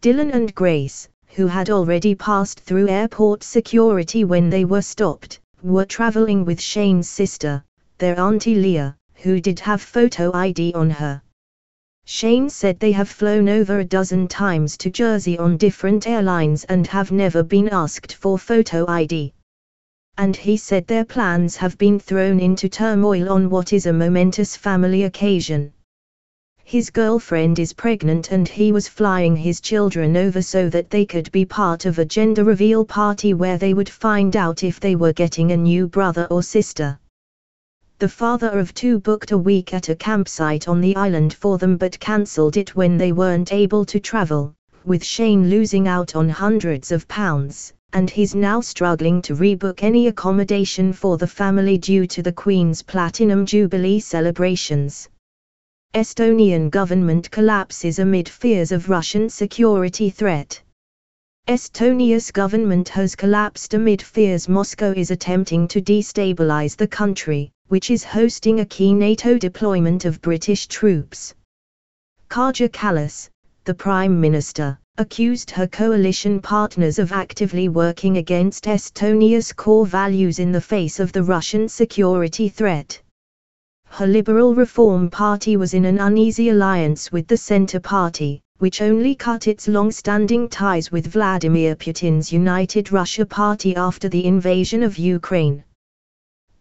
Dylan 0.00 0.32
and 0.32 0.54
Grace, 0.54 1.10
who 1.38 1.46
had 1.46 1.70
already 1.70 2.16
passed 2.16 2.58
through 2.58 2.88
airport 2.88 3.44
security 3.44 4.24
when 4.24 4.50
they 4.50 4.64
were 4.64 4.82
stopped, 4.82 5.38
were 5.62 5.84
traveling 5.84 6.44
with 6.44 6.60
Shane's 6.60 7.08
sister, 7.08 7.62
their 7.98 8.18
auntie 8.18 8.56
Leah, 8.56 8.96
who 9.14 9.40
did 9.40 9.60
have 9.60 9.80
photo 9.80 10.32
ID 10.34 10.74
on 10.74 10.90
her. 10.90 11.22
Shane 12.06 12.50
said 12.50 12.80
they 12.80 12.90
have 12.90 13.08
flown 13.08 13.48
over 13.48 13.78
a 13.78 13.84
dozen 13.84 14.26
times 14.26 14.76
to 14.78 14.90
Jersey 14.90 15.38
on 15.38 15.56
different 15.56 16.08
airlines 16.08 16.64
and 16.64 16.88
have 16.88 17.12
never 17.12 17.44
been 17.44 17.68
asked 17.68 18.14
for 18.14 18.36
photo 18.36 18.84
ID. 18.88 19.32
And 20.16 20.34
he 20.34 20.56
said 20.56 20.88
their 20.88 21.04
plans 21.04 21.54
have 21.54 21.78
been 21.78 22.00
thrown 22.00 22.40
into 22.40 22.68
turmoil 22.68 23.30
on 23.30 23.48
what 23.48 23.72
is 23.72 23.86
a 23.86 23.92
momentous 23.92 24.56
family 24.56 25.04
occasion. 25.04 25.72
His 26.70 26.90
girlfriend 26.90 27.58
is 27.58 27.72
pregnant 27.72 28.30
and 28.30 28.46
he 28.46 28.72
was 28.72 28.88
flying 28.88 29.34
his 29.36 29.58
children 29.58 30.18
over 30.18 30.42
so 30.42 30.68
that 30.68 30.90
they 30.90 31.06
could 31.06 31.32
be 31.32 31.46
part 31.46 31.86
of 31.86 31.98
a 31.98 32.04
gender 32.04 32.44
reveal 32.44 32.84
party 32.84 33.32
where 33.32 33.56
they 33.56 33.72
would 33.72 33.88
find 33.88 34.36
out 34.36 34.62
if 34.62 34.78
they 34.78 34.94
were 34.94 35.14
getting 35.14 35.50
a 35.50 35.56
new 35.56 35.86
brother 35.88 36.26
or 36.30 36.42
sister. 36.42 36.98
The 38.00 38.10
father 38.10 38.50
of 38.50 38.74
two 38.74 39.00
booked 39.00 39.30
a 39.30 39.38
week 39.38 39.72
at 39.72 39.88
a 39.88 39.94
campsite 39.94 40.68
on 40.68 40.82
the 40.82 40.94
island 40.94 41.32
for 41.32 41.56
them 41.56 41.78
but 41.78 41.98
cancelled 42.00 42.58
it 42.58 42.76
when 42.76 42.98
they 42.98 43.12
weren't 43.12 43.50
able 43.50 43.86
to 43.86 43.98
travel, 43.98 44.52
with 44.84 45.02
Shane 45.02 45.48
losing 45.48 45.88
out 45.88 46.14
on 46.14 46.28
hundreds 46.28 46.92
of 46.92 47.08
pounds, 47.08 47.72
and 47.94 48.10
he's 48.10 48.34
now 48.34 48.60
struggling 48.60 49.22
to 49.22 49.34
rebook 49.34 49.82
any 49.82 50.08
accommodation 50.08 50.92
for 50.92 51.16
the 51.16 51.26
family 51.26 51.78
due 51.78 52.06
to 52.08 52.22
the 52.22 52.32
Queen's 52.32 52.82
Platinum 52.82 53.46
Jubilee 53.46 54.00
celebrations. 54.00 55.08
Estonian 55.94 56.68
government 56.68 57.30
collapses 57.30 57.98
amid 57.98 58.28
fears 58.28 58.72
of 58.72 58.90
Russian 58.90 59.30
security 59.30 60.10
threat. 60.10 60.60
Estonia's 61.48 62.30
government 62.30 62.90
has 62.90 63.16
collapsed 63.16 63.72
amid 63.72 64.02
fears 64.02 64.50
Moscow 64.50 64.92
is 64.92 65.10
attempting 65.10 65.66
to 65.66 65.80
destabilize 65.80 66.76
the 66.76 66.86
country, 66.86 67.50
which 67.68 67.90
is 67.90 68.04
hosting 68.04 68.60
a 68.60 68.66
key 68.66 68.92
NATO 68.92 69.38
deployment 69.38 70.04
of 70.04 70.20
British 70.20 70.66
troops. 70.66 71.34
Kaja 72.28 72.68
Kallas, 72.68 73.30
the 73.64 73.74
Prime 73.74 74.20
Minister, 74.20 74.78
accused 74.98 75.50
her 75.50 75.66
coalition 75.66 76.38
partners 76.38 76.98
of 76.98 77.12
actively 77.12 77.70
working 77.70 78.18
against 78.18 78.66
Estonia's 78.66 79.54
core 79.54 79.86
values 79.86 80.38
in 80.38 80.52
the 80.52 80.60
face 80.60 81.00
of 81.00 81.12
the 81.12 81.22
Russian 81.22 81.66
security 81.66 82.50
threat 82.50 83.00
her 83.90 84.06
Liberal 84.06 84.54
Reform 84.54 85.10
Party 85.10 85.56
was 85.56 85.74
in 85.74 85.84
an 85.84 85.98
uneasy 85.98 86.50
alliance 86.50 87.10
with 87.10 87.26
the 87.26 87.36
Centre 87.36 87.80
Party, 87.80 88.40
which 88.58 88.82
only 88.82 89.14
cut 89.14 89.46
its 89.46 89.68
long-standing 89.68 90.48
ties 90.48 90.92
with 90.92 91.06
Vladimir 91.06 91.74
Putin's 91.76 92.32
United 92.32 92.92
Russia 92.92 93.24
Party 93.26 93.74
after 93.76 94.08
the 94.08 94.24
invasion 94.24 94.82
of 94.82 94.98
Ukraine. 94.98 95.64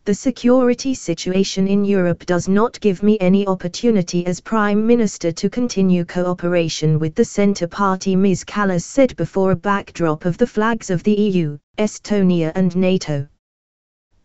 The 0.05 0.13
security 0.13 0.93
situation 0.93 1.67
in 1.67 1.83
Europe 1.83 2.25
does 2.25 2.47
not 2.47 2.79
give 2.79 3.03
me 3.03 3.17
any 3.19 3.45
opportunity 3.45 4.25
as 4.25 4.39
Prime 4.39 4.87
Minister 4.87 5.33
to 5.33 5.49
continue 5.49 6.05
cooperation 6.05 6.97
with 6.97 7.13
the 7.13 7.25
Centre 7.25 7.67
Party 7.67 8.15
Ms. 8.15 8.45
Kallas 8.45 8.85
said 8.85 9.15
before 9.17 9.51
a 9.51 9.55
backdrop 9.55 10.23
of 10.23 10.37
the 10.37 10.47
flags 10.47 10.89
of 10.89 11.03
the 11.03 11.11
EU, 11.13 11.57
Estonia 11.77 12.53
and 12.55 12.73
NATO. 12.75 13.27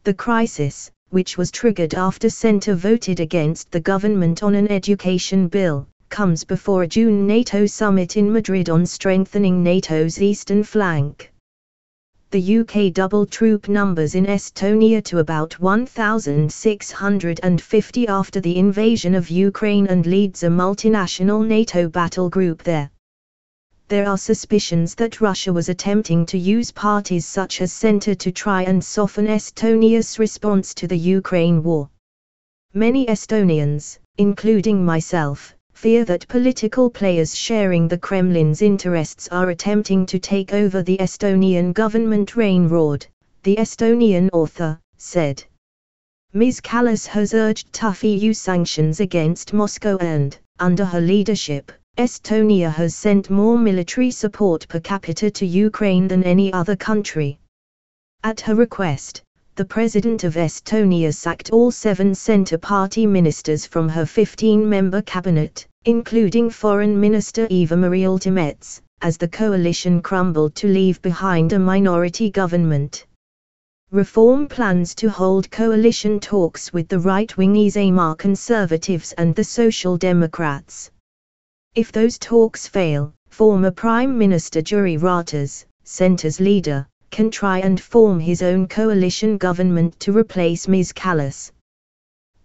The 0.04 0.14
crisis, 0.14 0.92
which 1.12 1.36
was 1.36 1.50
triggered 1.50 1.94
after 1.94 2.30
Centre 2.30 2.74
voted 2.74 3.20
against 3.20 3.70
the 3.70 3.80
government 3.80 4.42
on 4.42 4.54
an 4.54 4.72
education 4.72 5.46
bill, 5.46 5.86
comes 6.08 6.42
before 6.42 6.84
a 6.84 6.86
June 6.86 7.26
NATO 7.26 7.66
summit 7.66 8.16
in 8.16 8.32
Madrid 8.32 8.70
on 8.70 8.86
strengthening 8.86 9.62
NATO's 9.62 10.22
eastern 10.22 10.64
flank. 10.64 11.30
The 12.30 12.60
UK 12.60 12.94
doubled 12.94 13.30
troop 13.30 13.68
numbers 13.68 14.14
in 14.14 14.24
Estonia 14.24 15.04
to 15.04 15.18
about 15.18 15.60
1,650 15.60 18.08
after 18.08 18.40
the 18.40 18.56
invasion 18.56 19.14
of 19.14 19.28
Ukraine 19.28 19.86
and 19.88 20.06
leads 20.06 20.42
a 20.42 20.48
multinational 20.48 21.46
NATO 21.46 21.90
battle 21.90 22.30
group 22.30 22.62
there 22.62 22.90
there 23.92 24.08
are 24.08 24.16
suspicions 24.16 24.94
that 24.94 25.20
Russia 25.20 25.52
was 25.52 25.68
attempting 25.68 26.24
to 26.24 26.38
use 26.38 26.70
parties 26.70 27.26
such 27.26 27.60
as 27.60 27.70
Centre 27.70 28.14
to 28.14 28.32
try 28.32 28.62
and 28.62 28.82
soften 28.82 29.26
Estonia's 29.26 30.18
response 30.18 30.72
to 30.72 30.86
the 30.86 30.96
Ukraine 30.96 31.62
war. 31.62 31.90
Many 32.72 33.04
Estonians, 33.06 33.98
including 34.16 34.82
myself, 34.82 35.54
fear 35.74 36.06
that 36.06 36.26
political 36.28 36.88
players 36.88 37.36
sharing 37.36 37.86
the 37.86 37.98
Kremlin's 37.98 38.62
interests 38.62 39.28
are 39.28 39.50
attempting 39.50 40.06
to 40.06 40.18
take 40.18 40.54
over 40.54 40.82
the 40.82 40.96
Estonian 40.96 41.74
government 41.74 42.34
Rein 42.34 42.70
Raud, 42.70 43.06
the 43.42 43.56
Estonian 43.56 44.30
author, 44.32 44.80
said. 44.96 45.44
Ms. 46.32 46.62
Kallas 46.62 47.06
has 47.08 47.34
urged 47.34 47.70
tough 47.74 48.02
EU 48.02 48.32
sanctions 48.32 49.00
against 49.00 49.52
Moscow 49.52 49.98
and, 49.98 50.38
under 50.58 50.86
her 50.86 51.02
leadership, 51.02 51.70
Estonia 51.98 52.72
has 52.72 52.96
sent 52.96 53.28
more 53.28 53.58
military 53.58 54.10
support 54.10 54.66
per 54.66 54.80
capita 54.80 55.30
to 55.30 55.44
Ukraine 55.44 56.08
than 56.08 56.24
any 56.24 56.50
other 56.50 56.74
country. 56.74 57.38
At 58.24 58.40
her 58.40 58.54
request, 58.54 59.22
the 59.56 59.66
President 59.66 60.24
of 60.24 60.36
Estonia 60.36 61.12
sacked 61.14 61.50
all 61.50 61.70
seven 61.70 62.14
Centre 62.14 62.56
Party 62.56 63.06
ministers 63.06 63.66
from 63.66 63.90
her 63.90 64.04
15-member 64.04 65.02
cabinet, 65.02 65.66
including 65.84 66.48
Foreign 66.48 66.98
Minister 66.98 67.46
Eva-Maria 67.50 68.08
Ultimets, 68.08 68.80
as 69.02 69.18
the 69.18 69.28
coalition 69.28 70.00
crumbled 70.00 70.54
to 70.54 70.68
leave 70.68 71.02
behind 71.02 71.52
a 71.52 71.58
minority 71.58 72.30
government. 72.30 73.04
Reform 73.90 74.48
plans 74.48 74.94
to 74.94 75.10
hold 75.10 75.50
coalition 75.50 76.20
talks 76.20 76.72
with 76.72 76.88
the 76.88 77.00
right-wing 77.00 77.54
Isamaa 77.54 78.16
Conservatives 78.16 79.12
and 79.18 79.34
the 79.34 79.44
Social 79.44 79.98
Democrats. 79.98 80.90
If 81.74 81.90
those 81.90 82.18
talks 82.18 82.68
fail, 82.68 83.14
former 83.30 83.70
Prime 83.70 84.18
Minister 84.18 84.60
Jüri 84.60 84.98
Ratas, 84.98 85.64
Centre's 85.84 86.38
leader, 86.38 86.86
can 87.10 87.30
try 87.30 87.60
and 87.60 87.80
form 87.80 88.20
his 88.20 88.42
own 88.42 88.68
coalition 88.68 89.38
government 89.38 89.98
to 90.00 90.12
replace 90.12 90.68
Ms. 90.68 90.92
Kallas. 90.92 91.50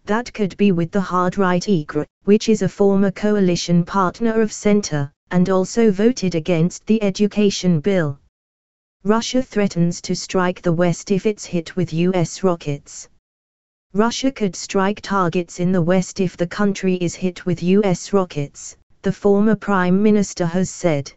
That 0.06 0.32
could 0.34 0.56
be 0.56 0.72
with 0.72 0.92
the 0.92 1.02
hard 1.02 1.38
right 1.38 1.62
EKRE, 1.62 2.06
which 2.24 2.48
is 2.48 2.62
a 2.62 2.70
former 2.70 3.12
coalition 3.12 3.84
partner 3.84 4.40
of 4.40 4.54
Centre, 4.54 5.12
and 5.30 5.50
also 5.50 5.92
voted 5.92 6.34
against 6.34 6.86
the 6.86 7.04
education 7.04 7.82
bill. 7.82 8.20
Russia 9.04 9.44
threatens 9.44 10.00
to 10.04 10.16
strike 10.16 10.62
the 10.62 10.72
West 10.72 11.12
if 11.12 11.26
it's 11.26 11.44
hit 11.44 11.76
with 11.76 11.92
US 11.92 12.44
rockets. 12.44 13.10
Russia 13.92 14.32
could 14.32 14.56
strike 14.56 15.02
targets 15.02 15.60
in 15.60 15.74
the 15.74 15.82
West 15.82 16.22
if 16.22 16.38
the 16.38 16.48
country 16.48 16.96
is 16.96 17.14
hit 17.14 17.46
with 17.46 17.62
US 17.62 18.14
rockets, 18.14 18.78
the 19.04 19.12
former 19.14 19.56
prime 19.56 20.04
minister 20.04 20.46
has 20.46 20.70
said. 20.70 21.14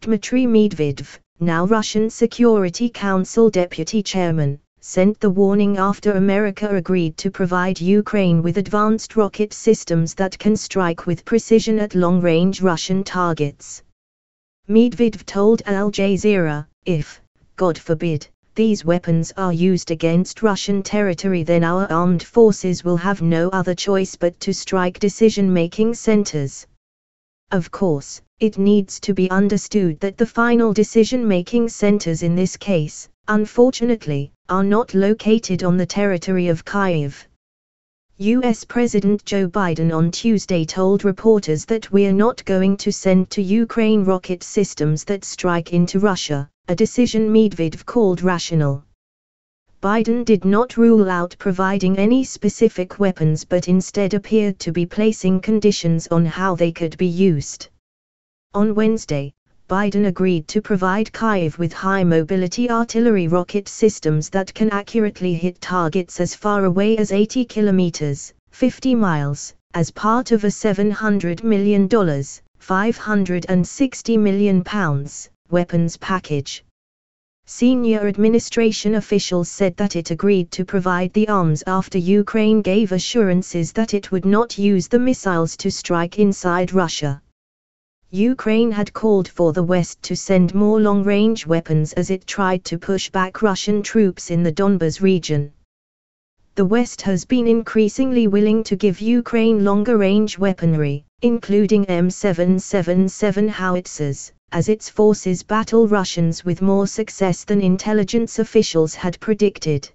Dmitry 0.00 0.46
Medvedev, 0.46 1.18
now 1.40 1.66
Russian 1.66 2.08
Security 2.08 2.88
Council 2.88 3.50
deputy 3.50 4.02
chairman, 4.02 4.58
sent 4.80 5.20
the 5.20 5.28
warning 5.28 5.76
after 5.76 6.12
America 6.12 6.74
agreed 6.74 7.18
to 7.18 7.30
provide 7.30 7.80
Ukraine 7.80 8.40
with 8.40 8.56
advanced 8.56 9.16
rocket 9.16 9.52
systems 9.52 10.14
that 10.14 10.38
can 10.38 10.56
strike 10.56 11.06
with 11.06 11.24
precision 11.24 11.78
at 11.80 11.94
long-range 11.94 12.62
Russian 12.62 13.04
targets. 13.04 13.82
Medvedev 14.68 15.26
told 15.26 15.60
Al 15.66 15.90
Jazeera, 15.90 16.66
if, 16.86 17.20
God 17.56 17.76
forbid, 17.76 18.26
these 18.54 18.86
weapons 18.86 19.34
are 19.36 19.52
used 19.52 19.90
against 19.90 20.42
Russian 20.42 20.82
territory 20.82 21.42
then 21.42 21.62
our 21.62 21.90
armed 21.92 22.22
forces 22.22 22.84
will 22.84 22.96
have 22.96 23.20
no 23.20 23.50
other 23.50 23.74
choice 23.74 24.16
but 24.16 24.40
to 24.40 24.54
strike 24.54 24.98
decision-making 24.98 25.92
centers. 25.92 26.66
Of 27.52 27.70
course, 27.70 28.22
it 28.40 28.58
needs 28.58 28.98
to 29.00 29.14
be 29.14 29.30
understood 29.30 30.00
that 30.00 30.16
the 30.16 30.26
final 30.26 30.72
decision-making 30.72 31.68
centers 31.68 32.24
in 32.24 32.34
this 32.34 32.56
case, 32.56 33.08
unfortunately, 33.28 34.32
are 34.48 34.64
not 34.64 34.94
located 34.94 35.62
on 35.62 35.76
the 35.76 35.86
territory 35.86 36.48
of 36.48 36.64
Kyiv. 36.64 37.24
US 38.18 38.64
President 38.64 39.24
Joe 39.24 39.46
Biden 39.46 39.94
on 39.94 40.10
Tuesday 40.10 40.64
told 40.64 41.04
reporters 41.04 41.66
that 41.66 41.92
we're 41.92 42.12
not 42.12 42.44
going 42.46 42.76
to 42.78 42.90
send 42.90 43.30
to 43.30 43.42
Ukraine 43.42 44.04
rocket 44.04 44.42
systems 44.42 45.04
that 45.04 45.24
strike 45.24 45.72
into 45.72 46.00
Russia, 46.00 46.48
a 46.68 46.74
decision 46.74 47.28
Medvedev 47.30 47.84
called 47.84 48.22
rational. 48.22 48.85
Biden 49.82 50.24
did 50.24 50.44
not 50.44 50.76
rule 50.76 51.10
out 51.10 51.36
providing 51.38 51.98
any 51.98 52.24
specific 52.24 52.98
weapons 52.98 53.44
but 53.44 53.68
instead 53.68 54.14
appeared 54.14 54.58
to 54.60 54.72
be 54.72 54.86
placing 54.86 55.40
conditions 55.40 56.08
on 56.08 56.24
how 56.24 56.54
they 56.54 56.72
could 56.72 56.96
be 56.96 57.06
used. 57.06 57.68
On 58.54 58.74
Wednesday, 58.74 59.32
Biden 59.68 60.06
agreed 60.06 60.48
to 60.48 60.62
provide 60.62 61.12
Kyiv 61.12 61.58
with 61.58 61.72
high 61.72 62.04
mobility 62.04 62.70
artillery 62.70 63.28
rocket 63.28 63.68
systems 63.68 64.30
that 64.30 64.54
can 64.54 64.70
accurately 64.70 65.34
hit 65.34 65.60
targets 65.60 66.20
as 66.20 66.34
far 66.34 66.64
away 66.64 66.96
as 66.96 67.12
80 67.12 67.44
kilometers, 67.44 68.32
50 68.52 68.94
miles, 68.94 69.54
as 69.74 69.90
part 69.90 70.32
of 70.32 70.44
a 70.44 70.46
$700 70.46 71.42
million, 71.42 71.88
560 72.58 74.16
million 74.16 74.64
pounds, 74.64 75.28
weapons 75.50 75.96
package. 75.98 76.64
Senior 77.48 78.08
administration 78.08 78.96
officials 78.96 79.48
said 79.48 79.76
that 79.76 79.94
it 79.94 80.10
agreed 80.10 80.50
to 80.50 80.64
provide 80.64 81.12
the 81.12 81.28
arms 81.28 81.62
after 81.68 81.96
Ukraine 81.96 82.60
gave 82.60 82.90
assurances 82.90 83.70
that 83.70 83.94
it 83.94 84.10
would 84.10 84.24
not 84.24 84.58
use 84.58 84.88
the 84.88 84.98
missiles 84.98 85.56
to 85.58 85.70
strike 85.70 86.18
inside 86.18 86.72
Russia. 86.72 87.22
Ukraine 88.10 88.72
had 88.72 88.92
called 88.92 89.28
for 89.28 89.52
the 89.52 89.62
West 89.62 90.02
to 90.02 90.16
send 90.16 90.56
more 90.56 90.80
long-range 90.80 91.46
weapons 91.46 91.92
as 91.92 92.10
it 92.10 92.26
tried 92.26 92.64
to 92.64 92.78
push 92.78 93.10
back 93.10 93.42
Russian 93.42 93.80
troops 93.80 94.32
in 94.32 94.42
the 94.42 94.50
Donbas 94.50 95.00
region. 95.00 95.52
The 96.56 96.64
West 96.64 97.00
has 97.02 97.24
been 97.24 97.46
increasingly 97.46 98.26
willing 98.26 98.64
to 98.64 98.74
give 98.74 99.00
Ukraine 99.00 99.62
longer-range 99.62 100.36
weaponry, 100.36 101.04
including 101.22 101.84
M777 101.86 103.50
howitzers, 103.50 104.32
as 104.52 104.68
its 104.68 104.88
forces 104.88 105.42
battle 105.42 105.88
Russians 105.88 106.44
with 106.44 106.62
more 106.62 106.86
success 106.86 107.44
than 107.44 107.60
intelligence 107.60 108.38
officials 108.38 108.94
had 108.94 109.18
predicted. 109.20 109.88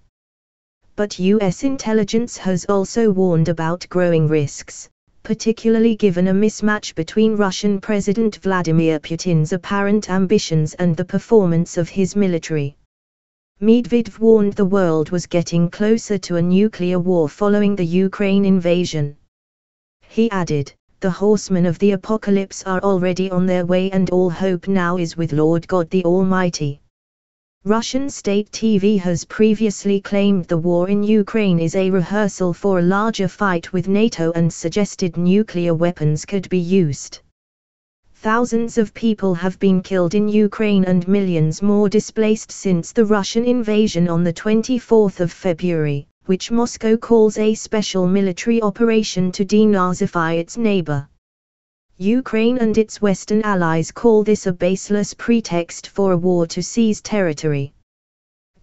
But 0.94 1.18
US 1.18 1.64
intelligence 1.64 2.36
has 2.36 2.64
also 2.66 3.10
warned 3.10 3.48
about 3.48 3.86
growing 3.88 4.28
risks, 4.28 4.88
particularly 5.22 5.96
given 5.96 6.28
a 6.28 6.34
mismatch 6.34 6.94
between 6.94 7.36
Russian 7.36 7.80
President 7.80 8.36
Vladimir 8.36 8.98
Putin's 8.98 9.52
apparent 9.52 10.10
ambitions 10.10 10.74
and 10.74 10.96
the 10.96 11.04
performance 11.04 11.78
of 11.78 11.88
his 11.88 12.14
military. 12.14 12.76
Medvedev 13.60 14.18
warned 14.18 14.54
the 14.54 14.64
world 14.64 15.10
was 15.10 15.26
getting 15.26 15.70
closer 15.70 16.18
to 16.18 16.36
a 16.36 16.42
nuclear 16.42 16.98
war 16.98 17.28
following 17.28 17.76
the 17.76 17.86
Ukraine 17.86 18.44
invasion. 18.44 19.16
He 20.08 20.30
added, 20.30 20.74
the 21.02 21.10
horsemen 21.10 21.66
of 21.66 21.80
the 21.80 21.90
apocalypse 21.90 22.62
are 22.62 22.78
already 22.80 23.28
on 23.28 23.44
their 23.44 23.66
way 23.66 23.90
and 23.90 24.08
all 24.10 24.30
hope 24.30 24.68
now 24.68 24.96
is 24.96 25.16
with 25.16 25.32
Lord 25.32 25.66
God 25.66 25.90
the 25.90 26.04
Almighty. 26.04 26.80
Russian 27.64 28.08
state 28.08 28.52
TV 28.52 29.00
has 29.00 29.24
previously 29.24 30.00
claimed 30.00 30.44
the 30.44 30.56
war 30.56 30.88
in 30.88 31.02
Ukraine 31.02 31.58
is 31.58 31.74
a 31.74 31.90
rehearsal 31.90 32.52
for 32.52 32.78
a 32.78 32.82
larger 32.82 33.26
fight 33.26 33.72
with 33.72 33.88
NATO 33.88 34.30
and 34.36 34.52
suggested 34.52 35.16
nuclear 35.16 35.74
weapons 35.74 36.24
could 36.24 36.48
be 36.48 36.60
used. 36.60 37.18
Thousands 38.14 38.78
of 38.78 38.94
people 38.94 39.34
have 39.34 39.58
been 39.58 39.82
killed 39.82 40.14
in 40.14 40.28
Ukraine 40.28 40.84
and 40.84 41.08
millions 41.08 41.62
more 41.62 41.88
displaced 41.88 42.52
since 42.52 42.92
the 42.92 43.04
Russian 43.04 43.44
invasion 43.44 44.08
on 44.08 44.22
the 44.22 44.32
24th 44.32 45.18
of 45.18 45.32
February, 45.32 46.06
which 46.26 46.50
Moscow 46.50 46.96
calls 46.96 47.38
a 47.38 47.54
special 47.54 48.06
military 48.06 48.62
operation 48.62 49.32
to 49.32 49.44
denazify 49.44 50.38
its 50.38 50.56
neighbor. 50.56 51.08
Ukraine 51.98 52.58
and 52.58 52.78
its 52.78 53.02
Western 53.02 53.42
allies 53.42 53.90
call 53.90 54.24
this 54.24 54.46
a 54.46 54.52
baseless 54.52 55.14
pretext 55.14 55.88
for 55.88 56.12
a 56.12 56.16
war 56.16 56.46
to 56.46 56.62
seize 56.62 57.00
territory. 57.00 57.72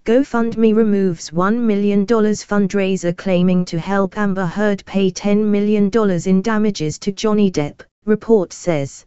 GoFundMe 0.06 0.76
removes 0.76 1.30
$1 1.30 1.60
million 1.60 2.06
fundraiser 2.06 3.16
claiming 3.16 3.66
to 3.66 3.78
help 3.78 4.18
Amber 4.18 4.46
Heard 4.46 4.84
pay 4.86 5.12
$10 5.12 5.44
million 5.46 5.92
in 6.26 6.42
damages 6.42 6.98
to 7.00 7.12
Johnny 7.12 7.52
Depp, 7.52 7.82
report 8.06 8.52
says. 8.52 9.06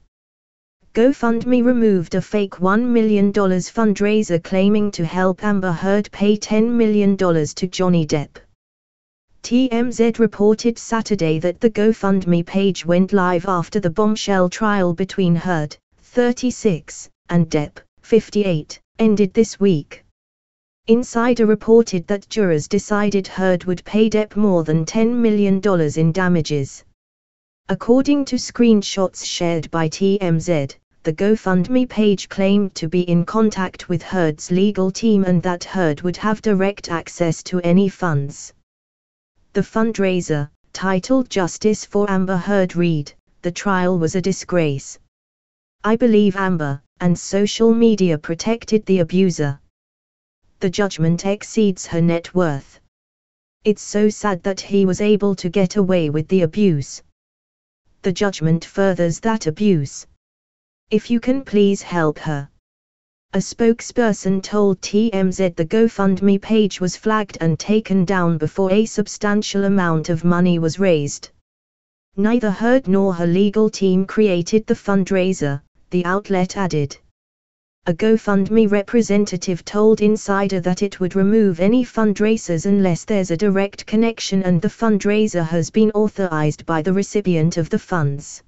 GoFundMe 0.94 1.64
removed 1.64 2.14
a 2.14 2.20
fake 2.20 2.56
$1 2.56 2.82
million 2.82 3.32
fundraiser 3.32 4.44
claiming 4.44 4.90
to 4.90 5.06
help 5.06 5.42
Amber 5.42 5.72
Heard 5.72 6.12
pay 6.12 6.36
$10 6.36 6.68
million 6.68 7.16
to 7.16 7.66
Johnny 7.66 8.06
Depp. 8.06 8.36
TMZ 9.42 10.18
reported 10.18 10.76
Saturday 10.76 11.38
that 11.38 11.60
the 11.60 11.70
GoFundMe 11.70 12.44
page 12.44 12.84
went 12.84 13.14
live 13.14 13.46
after 13.48 13.80
the 13.80 13.88
bombshell 13.88 14.50
trial 14.50 14.92
between 14.92 15.34
Heard, 15.34 15.74
36, 16.02 17.08
and 17.30 17.48
Depp, 17.48 17.78
58, 18.02 18.78
ended 18.98 19.32
this 19.32 19.58
week. 19.58 20.04
Insider 20.88 21.46
reported 21.46 22.06
that 22.08 22.28
jurors 22.28 22.68
decided 22.68 23.26
Heard 23.26 23.64
would 23.64 23.82
pay 23.86 24.10
Depp 24.10 24.36
more 24.36 24.62
than 24.62 24.84
$10 24.84 25.14
million 25.14 25.62
in 25.96 26.12
damages. 26.12 26.84
According 27.70 28.26
to 28.26 28.36
screenshots 28.36 29.24
shared 29.24 29.70
by 29.70 29.88
TMZ, 29.88 30.74
the 31.04 31.12
GoFundMe 31.12 31.88
page 31.88 32.28
claimed 32.28 32.76
to 32.76 32.88
be 32.88 33.00
in 33.00 33.24
contact 33.24 33.88
with 33.88 34.02
Heard's 34.02 34.52
legal 34.52 34.92
team 34.92 35.24
and 35.24 35.42
that 35.42 35.64
Heard 35.64 36.02
would 36.02 36.16
have 36.18 36.40
direct 36.42 36.88
access 36.88 37.42
to 37.44 37.60
any 37.62 37.88
funds. 37.88 38.52
The 39.52 39.62
fundraiser, 39.62 40.48
titled 40.72 41.28
Justice 41.28 41.84
for 41.84 42.08
Amber 42.08 42.36
Heard 42.36 42.76
read, 42.76 43.12
the 43.42 43.50
trial 43.50 43.98
was 43.98 44.14
a 44.14 44.20
disgrace. 44.20 44.96
I 45.82 45.96
believe 45.96 46.36
Amber, 46.36 46.80
and 47.00 47.18
social 47.18 47.74
media 47.74 48.16
protected 48.16 48.86
the 48.86 49.00
abuser. 49.00 49.58
The 50.60 50.70
judgment 50.70 51.26
exceeds 51.26 51.84
her 51.88 52.00
net 52.00 52.32
worth. 52.32 52.78
It's 53.64 53.82
so 53.82 54.08
sad 54.08 54.44
that 54.44 54.60
he 54.60 54.86
was 54.86 55.00
able 55.00 55.34
to 55.34 55.48
get 55.48 55.74
away 55.74 56.10
with 56.10 56.28
the 56.28 56.42
abuse. 56.42 57.02
The 58.02 58.12
judgment 58.12 58.64
furthers 58.64 59.18
that 59.20 59.48
abuse. 59.48 60.06
If 60.90 61.10
you 61.10 61.20
can 61.20 61.42
please 61.42 61.80
help 61.80 62.18
her. 62.18 62.50
A 63.34 63.38
spokesperson 63.38 64.42
told 64.42 64.78
TMZ 64.82 65.56
the 65.56 65.64
GoFundMe 65.64 66.38
page 66.38 66.82
was 66.82 66.98
flagged 66.98 67.38
and 67.40 67.58
taken 67.58 68.04
down 68.04 68.36
before 68.36 68.70
a 68.70 68.84
substantial 68.84 69.64
amount 69.64 70.10
of 70.10 70.22
money 70.22 70.58
was 70.58 70.78
raised. 70.78 71.30
Neither 72.16 72.50
Heard 72.50 72.88
nor 72.88 73.14
her 73.14 73.26
legal 73.26 73.70
team 73.70 74.04
created 74.04 74.66
the 74.66 74.74
fundraiser, 74.74 75.62
the 75.88 76.04
outlet 76.04 76.58
added. 76.58 76.98
A 77.86 77.94
GoFundMe 77.94 78.70
representative 78.70 79.64
told 79.64 80.02
Insider 80.02 80.60
that 80.60 80.82
it 80.82 81.00
would 81.00 81.16
remove 81.16 81.58
any 81.58 81.86
fundraisers 81.86 82.66
unless 82.66 83.06
there's 83.06 83.30
a 83.30 83.36
direct 83.36 83.86
connection 83.86 84.42
and 84.42 84.60
the 84.60 84.68
fundraiser 84.68 85.42
has 85.42 85.70
been 85.70 85.90
authorized 85.92 86.66
by 86.66 86.82
the 86.82 86.92
recipient 86.92 87.56
of 87.56 87.70
the 87.70 87.78
funds. 87.78 88.42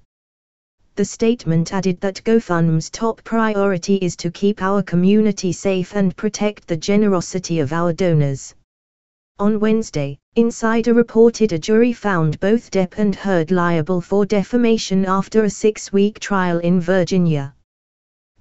The 0.97 1.03
statement 1.03 1.73
added 1.73 1.99
that 1.99 2.21
GoFundMe's 2.23 2.89
top 2.89 3.21
priority 3.25 3.95
is 3.95 4.15
to 4.15 4.31
keep 4.31 4.61
our 4.61 4.81
community 4.81 5.51
safe 5.51 5.93
and 5.93 6.15
protect 6.15 6.67
the 6.67 6.77
generosity 6.77 7.59
of 7.59 7.73
our 7.73 7.91
donors. 7.91 8.55
On 9.37 9.59
Wednesday, 9.59 10.17
Insider 10.37 10.93
reported 10.93 11.51
a 11.51 11.59
jury 11.59 11.91
found 11.91 12.39
both 12.39 12.71
Depp 12.71 12.93
and 12.97 13.13
Heard 13.13 13.51
liable 13.51 13.99
for 13.99 14.25
defamation 14.25 15.03
after 15.05 15.43
a 15.43 15.49
six 15.49 15.91
week 15.91 16.17
trial 16.19 16.59
in 16.59 16.79
Virginia 16.79 17.53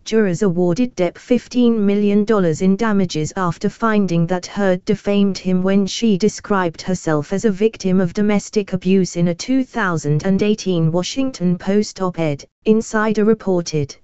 jurors 0.04 0.42
awarded 0.42 0.94
Depp 0.96 1.14
$15 1.14 1.78
million 1.78 2.26
in 2.60 2.76
damages 2.76 3.32
after 3.36 3.68
finding 3.68 4.26
that 4.26 4.46
Heard 4.46 4.84
defamed 4.84 5.38
him 5.38 5.62
when 5.62 5.86
she 5.86 6.18
described 6.18 6.82
herself 6.82 7.32
as 7.32 7.44
a 7.44 7.50
victim 7.50 8.00
of 8.00 8.12
domestic 8.12 8.72
abuse 8.72 9.16
in 9.16 9.28
a 9.28 9.34
2018 9.34 10.92
Washington 10.92 11.56
Post 11.56 12.00
op-ed, 12.00 12.44
Insider 12.64 13.24
reported. 13.24 13.96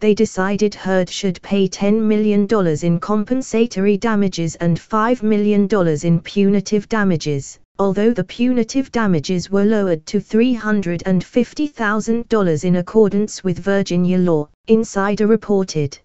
They 0.00 0.14
decided 0.14 0.74
Heard 0.74 1.10
should 1.10 1.42
pay 1.42 1.68
$10 1.68 2.00
million 2.00 2.46
in 2.82 3.00
compensatory 3.00 3.96
damages 3.96 4.54
and 4.56 4.78
$5 4.78 5.22
million 5.22 5.68
in 6.02 6.20
punitive 6.20 6.88
damages 6.88 7.58
although 7.78 8.12
the 8.12 8.22
punitive 8.22 8.92
damages 8.92 9.50
were 9.50 9.64
lowered 9.64 10.06
to 10.06 10.18
$350,000 10.18 12.64
in 12.64 12.76
accordance 12.76 13.42
with 13.42 13.58
Virginia 13.58 14.18
law, 14.18 14.48
Insider 14.68 15.26
reported. 15.26 15.98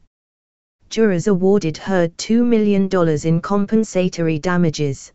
Jurors 0.90 1.28
awarded 1.28 1.78
Heard 1.78 2.18
$2 2.18 2.44
million 2.44 2.90
in 3.24 3.42
compensatory 3.42 4.40
damages. 4.40 5.12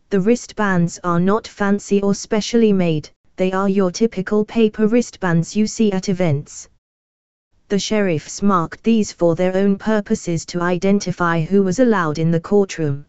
The 0.09 0.19
wristbands 0.19 0.99
are 1.03 1.19
not 1.19 1.47
fancy 1.47 2.01
or 2.01 2.13
specially 2.13 2.73
made, 2.73 3.09
they 3.41 3.51
are 3.51 3.67
your 3.67 3.89
typical 3.89 4.45
paper 4.45 4.85
wristbands 4.85 5.55
you 5.55 5.65
see 5.65 5.91
at 5.91 6.09
events. 6.09 6.69
The 7.69 7.79
sheriffs 7.79 8.43
marked 8.43 8.83
these 8.83 9.11
for 9.11 9.33
their 9.33 9.57
own 9.57 9.79
purposes 9.79 10.45
to 10.45 10.61
identify 10.61 11.41
who 11.41 11.63
was 11.63 11.79
allowed 11.79 12.19
in 12.19 12.29
the 12.29 12.39
courtroom. 12.39 13.07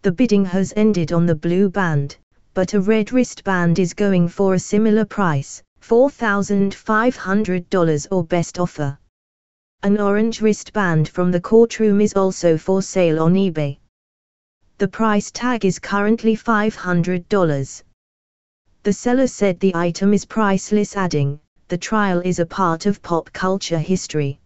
The 0.00 0.12
bidding 0.12 0.46
has 0.46 0.72
ended 0.74 1.12
on 1.12 1.26
the 1.26 1.34
blue 1.34 1.68
band, 1.68 2.16
but 2.54 2.72
a 2.72 2.80
red 2.80 3.12
wristband 3.12 3.78
is 3.78 3.92
going 3.92 4.28
for 4.28 4.54
a 4.54 4.58
similar 4.58 5.04
price, 5.04 5.62
$4,500 5.82 8.06
or 8.10 8.24
best 8.24 8.58
offer. 8.58 8.98
An 9.82 10.00
orange 10.00 10.40
wristband 10.40 11.10
from 11.10 11.30
the 11.30 11.42
courtroom 11.42 12.00
is 12.00 12.14
also 12.14 12.56
for 12.56 12.80
sale 12.80 13.20
on 13.20 13.34
eBay. 13.34 13.76
The 14.78 14.88
price 14.88 15.30
tag 15.30 15.66
is 15.66 15.78
currently 15.78 16.38
$500. 16.38 17.82
The 18.86 18.92
seller 18.92 19.26
said 19.26 19.58
the 19.58 19.74
item 19.74 20.14
is 20.14 20.24
priceless, 20.24 20.96
adding, 20.96 21.40
The 21.66 21.76
trial 21.76 22.20
is 22.20 22.38
a 22.38 22.46
part 22.46 22.86
of 22.86 23.02
pop 23.02 23.32
culture 23.32 23.80
history. 23.80 24.38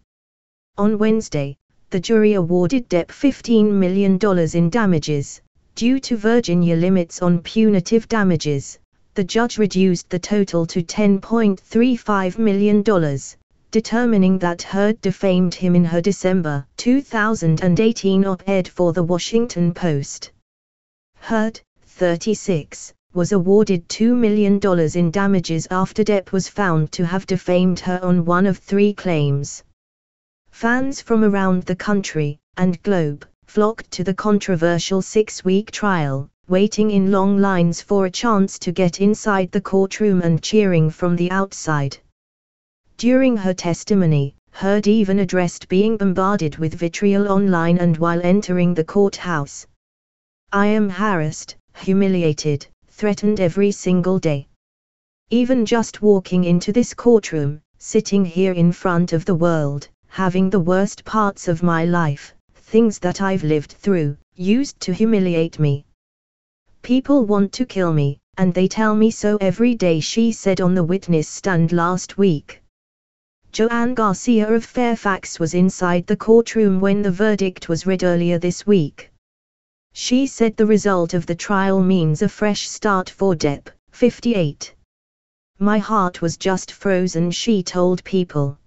On 0.79 0.97
Wednesday, 0.97 1.57
the 1.91 1.99
jury 1.99 2.33
awarded 2.33 2.89
Depp 2.89 3.09
$15 3.09 3.71
million 3.71 4.17
in 4.55 4.69
damages. 4.71 5.41
Due 5.75 5.99
to 5.99 6.17
Virginia 6.17 6.75
limits 6.75 7.21
on 7.21 7.43
punitive 7.43 8.09
damages, 8.09 8.79
the 9.13 9.23
judge 9.23 9.59
reduced 9.59 10.09
the 10.09 10.17
total 10.17 10.65
to 10.65 10.81
$10.35 10.81 12.39
million, 12.39 12.81
determining 13.69 14.39
that 14.39 14.63
Heard 14.63 14.99
defamed 15.01 15.53
him 15.53 15.75
in 15.75 15.85
her 15.85 16.01
December 16.01 16.65
2018 16.77 18.25
op-ed 18.25 18.67
for 18.67 18.91
the 18.91 19.03
Washington 19.03 19.71
Post. 19.71 20.31
Heard, 21.19 21.61
36, 21.83 22.95
was 23.13 23.31
awarded 23.31 23.87
$2 23.89 24.15
million 24.15 24.59
in 24.95 25.11
damages 25.11 25.67
after 25.71 26.03
Depp 26.03 26.31
was 26.31 26.47
found 26.47 26.91
to 26.91 27.05
have 27.05 27.25
defamed 27.25 27.79
her 27.79 27.99
on 28.03 28.25
one 28.25 28.45
of 28.45 28.57
three 28.57 28.93
claims. 28.93 29.63
Fans 30.51 31.01
from 31.01 31.23
around 31.23 31.63
the 31.63 31.75
country 31.75 32.39
and 32.57 32.81
globe 32.83 33.25
flocked 33.45 33.89
to 33.91 34.03
the 34.03 34.13
controversial 34.13 35.01
six-week 35.01 35.71
trial, 35.71 36.29
waiting 36.47 36.91
in 36.91 37.11
long 37.11 37.37
lines 37.37 37.81
for 37.81 38.05
a 38.05 38.11
chance 38.11 38.57
to 38.59 38.71
get 38.71 39.01
inside 39.01 39.51
the 39.51 39.61
courtroom 39.61 40.21
and 40.21 40.41
cheering 40.41 40.89
from 40.89 41.15
the 41.15 41.31
outside. 41.31 41.97
During 42.97 43.35
her 43.37 43.53
testimony, 43.53 44.35
Heard 44.53 44.85
even 44.85 45.19
addressed 45.19 45.69
being 45.69 45.97
bombarded 45.97 46.57
with 46.57 46.75
vitriol 46.75 47.31
online 47.31 47.77
and 47.77 47.97
while 47.97 48.21
entering 48.21 48.73
the 48.73 48.83
courthouse. 48.83 49.65
I 50.51 50.67
am 50.67 50.89
harassed, 50.89 51.55
humiliated, 51.75 52.67
threatened 53.01 53.39
every 53.39 53.71
single 53.71 54.19
day. 54.19 54.47
Even 55.31 55.65
just 55.65 56.03
walking 56.03 56.43
into 56.43 56.71
this 56.71 56.93
courtroom, 56.93 57.59
sitting 57.79 58.23
here 58.23 58.51
in 58.51 58.71
front 58.71 59.11
of 59.11 59.25
the 59.25 59.33
world, 59.33 59.87
having 60.07 60.51
the 60.51 60.59
worst 60.59 61.03
parts 61.03 61.47
of 61.47 61.63
my 61.63 61.83
life, 61.83 62.35
things 62.53 62.99
that 62.99 63.19
I've 63.19 63.43
lived 63.43 63.71
through, 63.71 64.17
used 64.35 64.79
to 64.81 64.93
humiliate 64.93 65.57
me. 65.57 65.83
People 66.83 67.25
want 67.25 67.51
to 67.53 67.65
kill 67.65 67.91
me, 67.91 68.19
and 68.37 68.53
they 68.53 68.67
tell 68.67 68.93
me 68.93 69.09
so 69.09 69.35
every 69.41 69.73
day, 69.73 69.99
she 69.99 70.31
said 70.31 70.61
on 70.61 70.75
the 70.75 70.83
witness 70.83 71.27
stand 71.27 71.71
last 71.71 72.19
week. 72.19 72.61
Joanne 73.51 73.95
Garcia 73.95 74.47
of 74.47 74.63
Fairfax 74.63 75.39
was 75.39 75.55
inside 75.55 76.05
the 76.05 76.15
courtroom 76.27 76.79
when 76.79 77.01
the 77.01 77.09
verdict 77.09 77.67
was 77.67 77.87
read 77.87 78.03
earlier 78.03 78.37
this 78.37 78.67
week. 78.67 79.10
She 79.93 80.25
said 80.25 80.57
the 80.57 80.65
result 80.65 81.13
of 81.13 81.25
the 81.25 81.35
trial 81.35 81.81
means 81.81 82.21
a 82.21 82.29
fresh 82.29 82.67
start 82.69 83.09
for 83.09 83.35
Depp, 83.35 83.67
58. 83.91 84.73
My 85.59 85.77
heart 85.77 86.21
was 86.21 86.37
just 86.37 86.71
frozen, 86.71 87.29
she 87.31 87.61
told 87.61 88.03
people. 88.03 88.57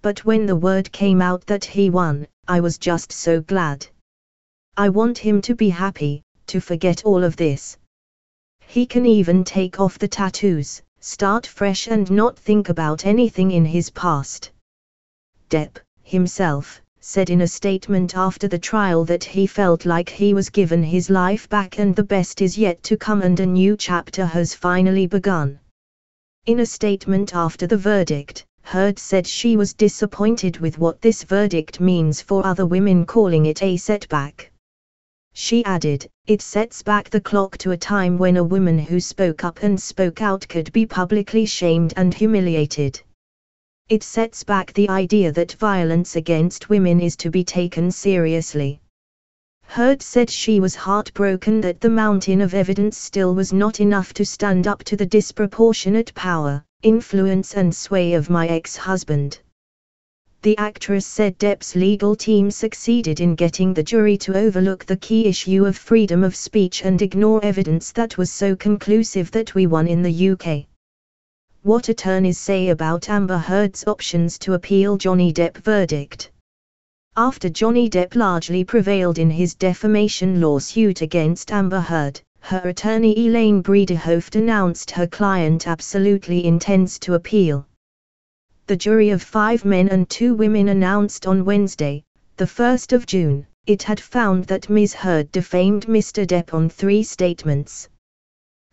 But 0.00 0.24
when 0.24 0.46
the 0.46 0.56
word 0.56 0.90
came 0.92 1.20
out 1.20 1.44
that 1.46 1.64
he 1.64 1.90
won, 1.90 2.26
I 2.46 2.60
was 2.60 2.78
just 2.78 3.12
so 3.12 3.40
glad. 3.40 3.86
I 4.76 4.88
want 4.88 5.18
him 5.18 5.42
to 5.42 5.54
be 5.54 5.68
happy, 5.68 6.22
to 6.46 6.60
forget 6.60 7.04
all 7.04 7.24
of 7.24 7.36
this. 7.36 7.76
He 8.60 8.86
can 8.86 9.06
even 9.06 9.44
take 9.44 9.80
off 9.80 9.98
the 9.98 10.08
tattoos, 10.08 10.82
start 11.00 11.46
fresh 11.46 11.88
and 11.88 12.10
not 12.10 12.38
think 12.38 12.68
about 12.68 13.04
anything 13.04 13.50
in 13.50 13.64
his 13.64 13.90
past. 13.90 14.50
Depp, 15.50 15.78
himself, 16.02 16.80
said 17.00 17.30
in 17.30 17.40
a 17.42 17.46
statement 17.46 18.16
after 18.16 18.48
the 18.48 18.58
trial 18.58 19.04
that 19.04 19.24
he 19.24 19.46
felt 19.46 19.86
like 19.86 20.08
he 20.08 20.34
was 20.34 20.50
given 20.50 20.82
his 20.82 21.10
life 21.10 21.48
back 21.48 21.78
and 21.78 21.94
the 21.94 22.02
best 22.02 22.42
is 22.42 22.58
yet 22.58 22.82
to 22.82 22.96
come 22.96 23.22
and 23.22 23.40
a 23.40 23.46
new 23.46 23.76
chapter 23.76 24.26
has 24.26 24.54
finally 24.54 25.06
begun. 25.06 25.58
In 26.46 26.60
a 26.60 26.66
statement 26.66 27.34
after 27.34 27.66
the 27.66 27.76
verdict, 27.76 28.44
Heard 28.62 28.98
said 28.98 29.26
she 29.26 29.56
was 29.56 29.72
disappointed 29.72 30.58
with 30.58 30.78
what 30.78 31.00
this 31.00 31.22
verdict 31.22 31.80
means 31.80 32.20
for 32.20 32.44
other 32.44 32.66
women, 32.66 33.06
calling 33.06 33.46
it 33.46 33.62
a 33.62 33.78
setback. 33.78 34.52
She 35.32 35.64
added, 35.64 36.06
it 36.26 36.42
sets 36.42 36.82
back 36.82 37.08
the 37.08 37.20
clock 37.20 37.56
to 37.58 37.70
a 37.70 37.78
time 37.78 38.18
when 38.18 38.36
a 38.36 38.44
woman 38.44 38.78
who 38.78 39.00
spoke 39.00 39.42
up 39.42 39.62
and 39.62 39.80
spoke 39.80 40.20
out 40.20 40.46
could 40.48 40.70
be 40.72 40.84
publicly 40.84 41.46
shamed 41.46 41.94
and 41.96 42.12
humiliated. 42.12 43.00
It 43.90 44.02
sets 44.02 44.44
back 44.44 44.74
the 44.74 44.90
idea 44.90 45.32
that 45.32 45.52
violence 45.52 46.14
against 46.14 46.68
women 46.68 47.00
is 47.00 47.16
to 47.16 47.30
be 47.30 47.42
taken 47.42 47.90
seriously. 47.90 48.82
Heard 49.64 50.02
said 50.02 50.28
she 50.28 50.60
was 50.60 50.74
heartbroken 50.74 51.62
that 51.62 51.80
the 51.80 51.88
mountain 51.88 52.42
of 52.42 52.52
evidence 52.52 52.98
still 52.98 53.34
was 53.34 53.50
not 53.50 53.80
enough 53.80 54.12
to 54.12 54.26
stand 54.26 54.66
up 54.66 54.84
to 54.84 54.96
the 54.96 55.06
disproportionate 55.06 56.14
power, 56.14 56.62
influence 56.82 57.54
and 57.54 57.74
sway 57.74 58.12
of 58.12 58.28
my 58.28 58.46
ex-husband. 58.46 59.38
The 60.42 60.58
actress 60.58 61.06
said 61.06 61.38
Depp's 61.38 61.74
legal 61.74 62.14
team 62.14 62.50
succeeded 62.50 63.20
in 63.20 63.36
getting 63.36 63.72
the 63.72 63.82
jury 63.82 64.18
to 64.18 64.36
overlook 64.36 64.84
the 64.84 64.98
key 64.98 65.24
issue 65.24 65.64
of 65.64 65.78
freedom 65.78 66.24
of 66.24 66.36
speech 66.36 66.84
and 66.84 67.00
ignore 67.00 67.42
evidence 67.42 67.92
that 67.92 68.18
was 68.18 68.30
so 68.30 68.54
conclusive 68.54 69.30
that 69.30 69.54
we 69.54 69.66
won 69.66 69.88
in 69.88 70.02
the 70.02 70.30
UK 70.32 70.67
what 71.68 71.90
attorneys 71.90 72.38
say 72.38 72.70
about 72.70 73.10
Amber 73.10 73.36
Heard's 73.36 73.86
options 73.86 74.38
to 74.38 74.54
appeal 74.54 74.96
Johnny 74.96 75.34
Depp 75.34 75.58
verdict. 75.58 76.30
After 77.14 77.50
Johnny 77.50 77.90
Depp 77.90 78.14
largely 78.14 78.64
prevailed 78.64 79.18
in 79.18 79.30
his 79.30 79.54
defamation 79.54 80.40
lawsuit 80.40 81.02
against 81.02 81.52
Amber 81.52 81.80
Heard, 81.80 82.22
her 82.40 82.62
attorney 82.70 83.14
Elaine 83.18 83.62
Bredehoeft 83.62 84.34
announced 84.34 84.90
her 84.92 85.06
client 85.06 85.68
absolutely 85.68 86.46
intends 86.46 86.98
to 87.00 87.12
appeal. 87.12 87.66
The 88.66 88.76
jury 88.76 89.10
of 89.10 89.22
five 89.22 89.66
men 89.66 89.90
and 89.90 90.08
two 90.08 90.32
women 90.32 90.70
announced 90.70 91.26
on 91.26 91.44
Wednesday, 91.44 92.02
the 92.38 92.46
1st 92.46 92.94
of 92.94 93.04
June, 93.04 93.46
it 93.66 93.82
had 93.82 94.00
found 94.00 94.44
that 94.44 94.70
Ms. 94.70 94.94
Heard 94.94 95.30
defamed 95.32 95.86
Mr. 95.86 96.26
Depp 96.26 96.54
on 96.54 96.70
three 96.70 97.02
statements. 97.02 97.90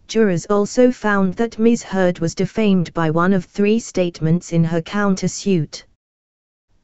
Jurors 0.08 0.46
also 0.46 0.92
found 0.92 1.34
that 1.36 1.58
Ms. 1.58 1.84
Heard 1.84 2.20
was 2.20 2.36
defamed 2.36 2.94
by 2.94 3.10
one 3.10 3.34
of 3.34 3.46
three 3.46 3.80
statements 3.80 4.54
in 4.54 4.64
her 4.64 4.82
countersuit. 4.82 5.84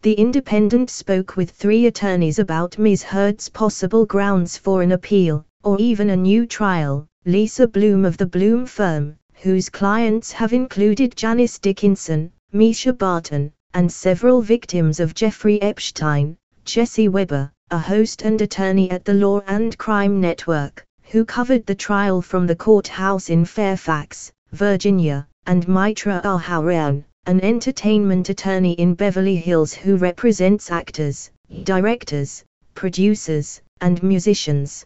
The 0.01 0.13
Independent 0.13 0.89
spoke 0.89 1.38
with 1.38 1.51
three 1.51 1.86
attorneys 1.86 2.39
about 2.39 2.79
Ms. 2.79 3.03
Heard's 3.03 3.49
possible 3.49 4.05
grounds 4.05 4.57
for 4.57 4.81
an 4.81 4.91
appeal, 4.91 5.45
or 5.63 5.77
even 5.79 6.10
a 6.10 6.15
new 6.15 6.47
trial. 6.47 7.07
Lisa 7.25 7.67
Bloom 7.67 8.03
of 8.03 8.17
the 8.17 8.25
Bloom 8.25 8.65
firm, 8.65 9.15
whose 9.36 9.69
clients 9.69 10.31
have 10.31 10.53
included 10.53 11.15
Janice 11.15 11.60
Dickinson, 11.60 12.31
Mischa 12.51 12.93
Barton, 12.97 13.53
and 13.75 13.91
several 13.91 14.41
victims 14.41 14.99
of 14.99 15.13
Jeffrey 15.13 15.62
Epstein, 15.62 16.36
Jesse 16.65 17.10
Weber, 17.10 17.51
a 17.69 17.77
host 17.77 18.23
and 18.23 18.41
attorney 18.41 18.89
at 18.89 19.05
the 19.05 19.13
Law 19.13 19.41
and 19.45 19.77
Crime 19.77 20.19
Network, 20.19 20.84
who 21.12 21.26
covered 21.26 21.65
the 21.65 21.76
trial 21.76 22.21
from 22.21 22.47
the 22.47 22.56
courthouse 22.56 23.30
in 23.30 23.43
Fairfax, 23.43 24.32
Virginia, 24.54 25.28
and 25.45 25.67
Mitra 25.67 26.21
Ahouraian, 26.24 27.04
an 27.26 27.41
entertainment 27.41 28.30
attorney 28.30 28.71
in 28.74 28.93
Beverly 28.93 29.36
Hills 29.36 29.74
who 29.74 29.97
represents 29.97 30.71
actors, 30.71 31.30
directors, 31.63 32.45
producers, 32.76 33.62
and 33.82 34.02
musicians. 34.02 34.86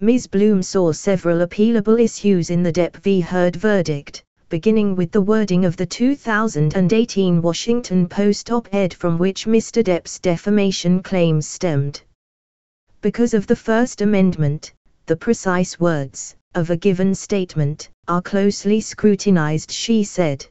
Ms. 0.00 0.26
Bloom 0.26 0.62
saw 0.62 0.92
several 0.92 1.46
appealable 1.46 1.98
issues 1.98 2.50
in 2.50 2.62
the 2.62 2.72
Depp 2.72 2.96
v. 2.96 3.20
Heard 3.20 3.56
verdict, 3.56 4.22
beginning 4.50 4.94
with 4.94 5.10
the 5.10 5.22
wording 5.22 5.64
of 5.64 5.74
the 5.74 5.86
2018 5.86 7.40
Washington 7.40 8.06
Post 8.06 8.50
op-ed 8.50 8.92
from 8.92 9.16
which 9.16 9.46
Mr. 9.46 9.82
Depp's 9.82 10.18
defamation 10.18 11.02
claims 11.02 11.46
stemmed. 11.46 12.02
Because 13.00 13.32
of 13.32 13.46
the 13.46 13.56
First 13.56 14.02
Amendment, 14.02 14.74
the 15.10 15.16
precise 15.16 15.80
words 15.80 16.36
of 16.54 16.70
a 16.70 16.76
given 16.76 17.16
statement 17.16 17.90
are 18.06 18.22
closely 18.22 18.80
scrutinized, 18.80 19.68
she 19.72 20.04
said. 20.04 20.46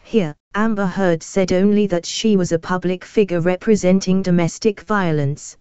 Here, 0.00 0.36
Amber 0.54 0.86
Heard 0.86 1.24
said 1.24 1.52
only 1.52 1.88
that 1.88 2.06
she 2.06 2.36
was 2.36 2.52
a 2.52 2.58
public 2.60 3.04
figure 3.04 3.40
representing 3.40 4.22
domestic 4.22 4.82
violence. 4.82 5.56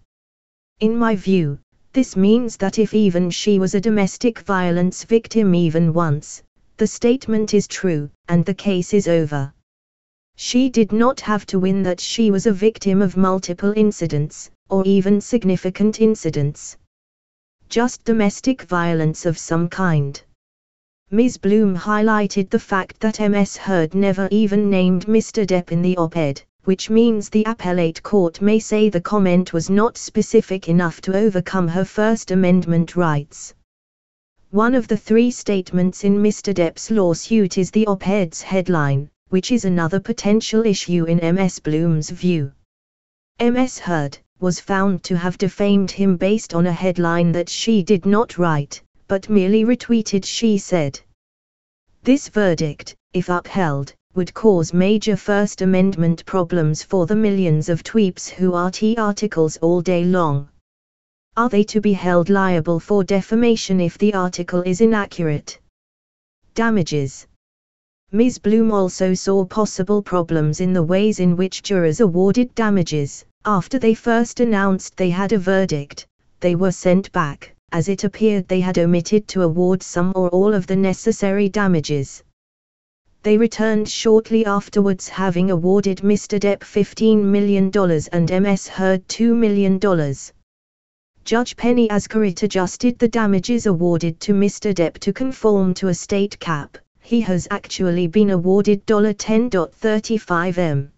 In 0.79 0.95
my 0.95 1.15
view, 1.15 1.57
this 1.93 2.15
means 2.15 2.55
that 2.57 2.77
if 2.77 2.93
even 2.93 3.31
she 3.31 3.57
was 3.57 3.73
a 3.73 3.81
domestic 3.81 4.37
violence 4.41 5.05
victim 5.05 5.55
even 5.55 5.91
once, 5.91 6.43
the 6.77 6.85
statement 6.85 7.55
is 7.55 7.67
true, 7.67 8.11
and 8.27 8.45
the 8.45 8.53
case 8.53 8.93
is 8.93 9.07
over. 9.07 9.51
She 10.35 10.69
did 10.69 10.91
not 10.91 11.19
have 11.21 11.47
to 11.47 11.57
win 11.57 11.81
that 11.81 11.99
she 11.99 12.29
was 12.29 12.45
a 12.45 12.53
victim 12.53 13.01
of 13.01 13.17
multiple 13.17 13.73
incidents, 13.75 14.51
or 14.69 14.85
even 14.85 15.19
significant 15.19 15.99
incidents. 15.99 16.77
Just 17.73 18.03
domestic 18.03 18.61
violence 18.61 19.25
of 19.25 19.35
some 19.35 19.67
kind. 19.67 20.21
Ms. 21.09 21.39
Bloom 21.39 21.75
highlighted 21.75 22.51
the 22.51 22.59
fact 22.59 22.99
that 22.99 23.19
MS 23.19 23.57
Heard 23.57 23.95
never 23.95 24.27
even 24.29 24.69
named 24.69 25.07
Mr. 25.07 25.43
Depp 25.43 25.71
in 25.71 25.81
the 25.81 25.97
op-ed, 25.97 26.43
which 26.65 26.91
means 26.91 27.29
the 27.29 27.43
appellate 27.47 28.03
court 28.03 28.43
may 28.43 28.59
say 28.59 28.89
the 28.89 29.01
comment 29.01 29.53
was 29.53 29.71
not 29.71 29.97
specific 29.97 30.69
enough 30.69 31.01
to 31.01 31.15
overcome 31.15 31.67
her 31.67 31.83
First 31.83 32.29
Amendment 32.29 32.95
rights. 32.95 33.55
One 34.51 34.75
of 34.75 34.87
the 34.87 34.97
three 35.07 35.31
statements 35.31 36.03
in 36.03 36.17
Mr. 36.17 36.53
Depp's 36.53 36.91
lawsuit 36.91 37.57
is 37.57 37.71
the 37.71 37.87
op-ed's 37.87 38.43
headline, 38.43 39.09
which 39.29 39.51
is 39.51 39.65
another 39.65 39.99
potential 39.99 40.63
issue 40.63 41.05
in 41.05 41.35
MS 41.35 41.57
Bloom's 41.57 42.11
view. 42.11 42.51
MS 43.39 43.79
Heard 43.79 44.19
was 44.43 44.59
found 44.59 45.01
to 45.03 45.15
have 45.15 45.37
defamed 45.37 45.89
him 45.89 46.17
based 46.17 46.53
on 46.53 46.67
a 46.67 46.71
headline 46.71 47.31
that 47.31 47.47
she 47.47 47.81
did 47.81 48.05
not 48.05 48.37
write, 48.37 48.83
but 49.07 49.29
merely 49.29 49.63
retweeted 49.63 50.25
she 50.25 50.57
said. 50.57 50.99
This 52.03 52.27
verdict, 52.27 52.93
if 53.13 53.29
upheld, 53.29 53.93
would 54.15 54.33
cause 54.33 54.73
major 54.73 55.15
First 55.15 55.61
Amendment 55.61 56.25
problems 56.25 56.83
for 56.83 57.05
the 57.05 57.15
millions 57.15 57.69
of 57.69 57.83
tweeps 57.83 58.27
who 58.27 58.53
RT 58.53 58.99
articles 58.99 59.55
all 59.61 59.79
day 59.79 60.03
long. 60.03 60.49
Are 61.37 61.47
they 61.47 61.63
to 61.63 61.79
be 61.79 61.93
held 61.93 62.29
liable 62.29 62.81
for 62.81 63.01
defamation 63.05 63.79
if 63.79 63.97
the 63.97 64.13
article 64.13 64.61
is 64.63 64.81
inaccurate? 64.81 65.57
Damages 66.53 67.27
Ms. 68.11 68.39
Bloom 68.39 68.73
also 68.73 69.13
saw 69.13 69.45
possible 69.45 70.01
problems 70.03 70.59
in 70.59 70.73
the 70.73 70.83
ways 70.83 71.21
in 71.21 71.37
which 71.37 71.63
jurors 71.63 72.01
awarded 72.01 72.53
damages. 72.55 73.23
After 73.45 73.77
they 73.77 73.93
first 73.93 74.39
announced 74.39 74.95
they 74.95 75.09
had 75.09 75.33
a 75.33 75.37
verdict, 75.37 76.07
they 76.39 76.55
were 76.55 76.71
sent 76.71 77.11
back 77.11 77.53
as 77.73 77.89
it 77.89 78.05
appeared 78.05 78.47
they 78.47 78.61
had 78.61 78.77
omitted 78.77 79.27
to 79.27 79.41
award 79.41 79.83
some 79.83 80.13
or 80.15 80.29
all 80.29 80.53
of 80.53 80.65
the 80.65 80.75
necessary 80.77 81.49
damages. 81.49 82.23
They 83.23 83.37
returned 83.37 83.89
shortly 83.89 84.45
afterwards 84.45 85.09
having 85.09 85.51
awarded 85.51 85.97
Mr. 85.97 86.39
Depp 86.39 86.59
$15 86.59 87.23
million 87.23 87.71
and 88.13 88.43
MS 88.43 88.67
Heard 88.69 89.05
$2 89.09 89.35
million. 89.35 89.77
Judge 91.25 91.57
Penney 91.57 91.89
Azcarate 91.89 92.43
adjusted 92.43 92.97
the 92.97 93.09
damages 93.09 93.65
awarded 93.65 94.21
to 94.21 94.33
Mr. 94.33 94.73
Depp 94.73 94.99
to 94.99 95.11
conform 95.11 95.73
to 95.73 95.89
a 95.89 95.93
state 95.93 96.39
cap. 96.39 96.77
He 97.01 97.19
has 97.21 97.47
actually 97.51 98.07
been 98.07 98.29
awarded 98.29 98.85
$10.35 98.85 100.57
m. 100.57 100.92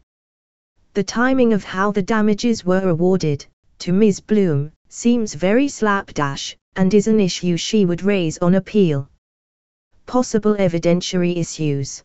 The 0.95 1.03
timing 1.03 1.51
of 1.51 1.65
how 1.65 1.91
the 1.91 2.01
damages 2.01 2.63
were 2.63 2.87
awarded, 2.87 3.45
to 3.79 3.91
Ms. 3.91 4.21
Bloom, 4.21 4.71
seems 4.87 5.33
very 5.33 5.67
slapdash, 5.67 6.55
and 6.77 6.93
is 6.93 7.07
an 7.07 7.19
issue 7.19 7.57
she 7.57 7.83
would 7.83 8.01
raise 8.01 8.37
on 8.37 8.55
appeal. 8.55 9.09
Possible 10.05 10.55
evidentiary 10.55 11.35
issues. 11.35 12.01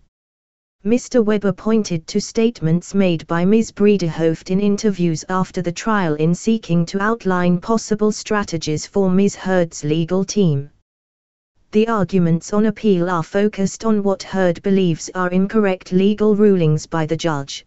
Mr. 0.85 1.25
Weber 1.25 1.53
pointed 1.53 2.09
to 2.09 2.21
statements 2.21 2.93
made 2.93 3.25
by 3.29 3.45
Ms. 3.45 3.71
Bredehoeft 3.71 4.51
in 4.51 4.59
interviews 4.59 5.25
after 5.29 5.63
the 5.63 5.71
trial 5.71 6.17
in 6.17 6.35
seeking 6.35 6.85
to 6.87 7.01
outline 7.01 7.61
possible 7.61 8.11
strategies 8.11 8.87
for 8.87 9.09
Ms. 9.09 9.37
Heard's 9.37 9.85
legal 9.85 10.25
team. 10.25 10.69
The 11.71 11.87
arguments 11.87 12.53
on 12.53 12.67
appeal 12.67 13.09
are 13.09 13.23
focused 13.23 13.85
on 13.85 14.03
what 14.03 14.25
Heard 14.25 14.61
believes 14.65 15.09
are 15.15 15.31
incorrect 15.31 15.93
legal 15.93 16.35
rulings 16.35 16.87
by 16.87 17.07
the 17.07 17.17
judge. 17.17 17.65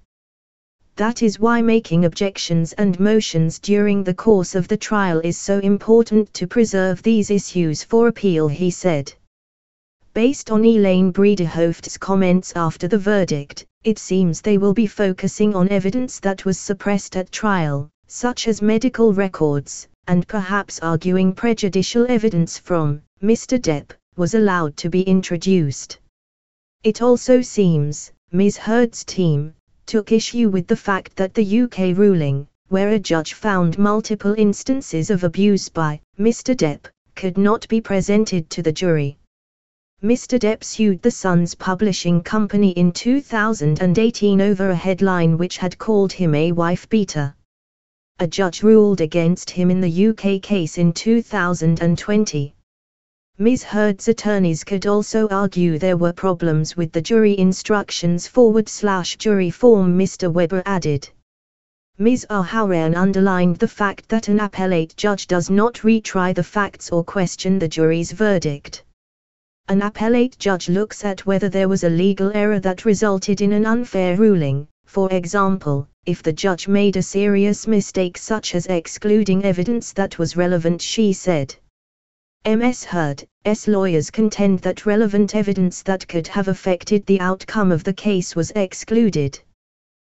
That 0.96 1.24
is 1.24 1.40
why 1.40 1.62
making 1.62 2.06
objections 2.06 2.74
and 2.74 3.00
motions 3.00 3.58
during 3.58 4.04
the 4.04 4.14
course 4.14 4.54
of 4.54 4.68
the 4.68 4.78
trial 4.78 5.20
is 5.22 5.40
so 5.40 5.58
important 5.60 6.32
to 6.36 6.46
preserve 6.46 7.02
these 7.02 7.32
issues 7.32 7.84
for 7.84 8.08
appeal 8.08 8.48
he 8.48 8.70
said. 8.70 9.12
Based 10.14 10.52
on 10.52 10.64
Elaine 10.64 11.12
Bredehoeft's 11.12 11.98
comments 11.98 12.54
after 12.56 12.88
the 12.88 13.00
verdict, 13.00 13.66
it 13.84 13.98
seems 13.98 14.40
they 14.40 14.60
will 14.60 14.76
be 14.76 14.86
focusing 14.86 15.56
on 15.56 15.68
evidence 15.70 16.20
that 16.20 16.46
was 16.46 16.60
suppressed 16.60 17.18
at 17.18 17.32
trial, 17.32 17.90
such 18.08 18.48
as 18.48 18.62
medical 18.62 19.14
records, 19.14 19.88
and 20.06 20.28
perhaps 20.28 20.80
arguing 20.82 21.34
prejudicial 21.34 22.06
evidence 22.08 22.60
from 22.60 23.02
Mr. 23.24 23.60
Depp 23.60 23.94
was 24.16 24.36
allowed 24.36 24.78
to 24.78 24.90
be 24.92 25.02
introduced. 25.02 25.98
It 26.84 27.02
also 27.02 27.42
seems, 27.42 28.12
Ms. 28.32 28.58
Heard's 28.58 29.04
team, 29.04 29.56
took 29.86 30.12
issue 30.12 30.50
with 30.50 30.68
the 30.68 30.76
fact 30.76 31.16
that 31.16 31.34
the 31.34 31.62
UK 31.62 31.98
ruling, 31.98 32.48
where 32.70 32.90
a 32.90 33.00
judge 33.00 33.34
found 33.34 33.78
multiple 33.78 34.34
instances 34.38 35.10
of 35.10 35.24
abuse 35.24 35.70
by 35.70 36.00
Mr. 36.20 36.56
Depp, 36.56 36.86
could 37.16 37.38
not 37.38 37.68
be 37.68 37.80
presented 37.80 38.50
to 38.50 38.62
the 38.62 38.72
jury. 38.72 39.18
Mr. 40.04 40.38
Depp 40.38 40.64
sued 40.64 41.02
the 41.02 41.12
Sun's 41.12 41.56
publishing 41.56 42.22
company 42.22 42.72
in 42.72 42.92
2018 42.92 44.42
over 44.42 44.70
a 44.70 44.76
headline 44.76 45.38
which 45.38 45.58
had 45.58 45.78
called 45.78 46.12
him 46.12 46.36
a 46.36 46.52
wife 46.52 46.90
beater. 46.90 47.34
A 48.20 48.28
judge 48.28 48.64
ruled 48.64 49.02
against 49.02 49.50
him 49.50 49.72
in 49.72 49.80
the 49.80 50.08
UK 50.08 50.42
case 50.42 50.78
in 50.78 50.92
2020. 50.92 52.56
Ms. 53.40 53.64
Heard's 53.64 54.08
attorneys 54.08 54.64
could 54.64 54.86
also 54.86 55.28
argue 55.30 55.80
there 55.80 55.98
were 55.98 56.14
problems 56.14 56.78
with 56.78 56.92
the 56.92 57.02
jury 57.02 57.36
instructions 57.40 58.28
forward 58.28 58.70
slash 58.70 59.18
jury 59.18 59.50
form 59.50 59.98
Mr. 59.98 60.32
Weber 60.32 60.62
added. 60.68 61.10
Ms. 61.98 62.28
Ahouraian 62.30 62.96
underlined 62.96 63.58
the 63.58 63.68
fact 63.68 64.08
that 64.10 64.28
an 64.28 64.40
appellate 64.40 64.96
judge 64.98 65.26
does 65.26 65.50
not 65.50 65.74
retry 65.84 66.36
the 66.36 66.44
facts 66.44 66.92
or 66.92 67.04
question 67.04 67.58
the 67.58 67.68
jury's 67.68 68.12
verdict. 68.12 68.84
An 69.68 69.82
appellate 69.82 70.38
judge 70.38 70.70
looks 70.70 71.04
at 71.04 71.26
whether 71.26 71.50
there 71.50 71.68
was 71.70 71.84
a 71.84 71.90
legal 71.90 72.32
error 72.36 72.60
that 72.60 72.86
resulted 72.86 73.42
in 73.42 73.52
an 73.52 73.66
unfair 73.66 74.16
ruling, 74.16 74.68
for 74.86 75.12
example, 75.12 75.88
if 76.06 76.22
the 76.22 76.34
judge 76.34 76.68
made 76.68 76.98
a 76.98 77.02
serious 77.02 77.66
mistake 77.66 78.16
such 78.16 78.54
as 78.54 78.68
excluding 78.68 79.44
evidence 79.44 79.92
that 79.94 80.20
was 80.20 80.38
relevant 80.38 80.80
she 80.84 81.14
said. 81.14 81.56
MS 82.46 82.84
Heard's 82.84 83.68
lawyers 83.70 84.12
contend 84.12 84.60
that 84.60 84.86
relevant 84.86 85.34
evidence 85.34 85.82
that 85.84 86.06
could 86.10 86.28
have 86.28 86.50
affected 86.50 87.06
the 87.06 87.22
outcome 87.22 87.72
of 87.72 87.86
the 87.86 87.94
case 87.94 88.36
was 88.36 88.52
excluded. 88.52 89.40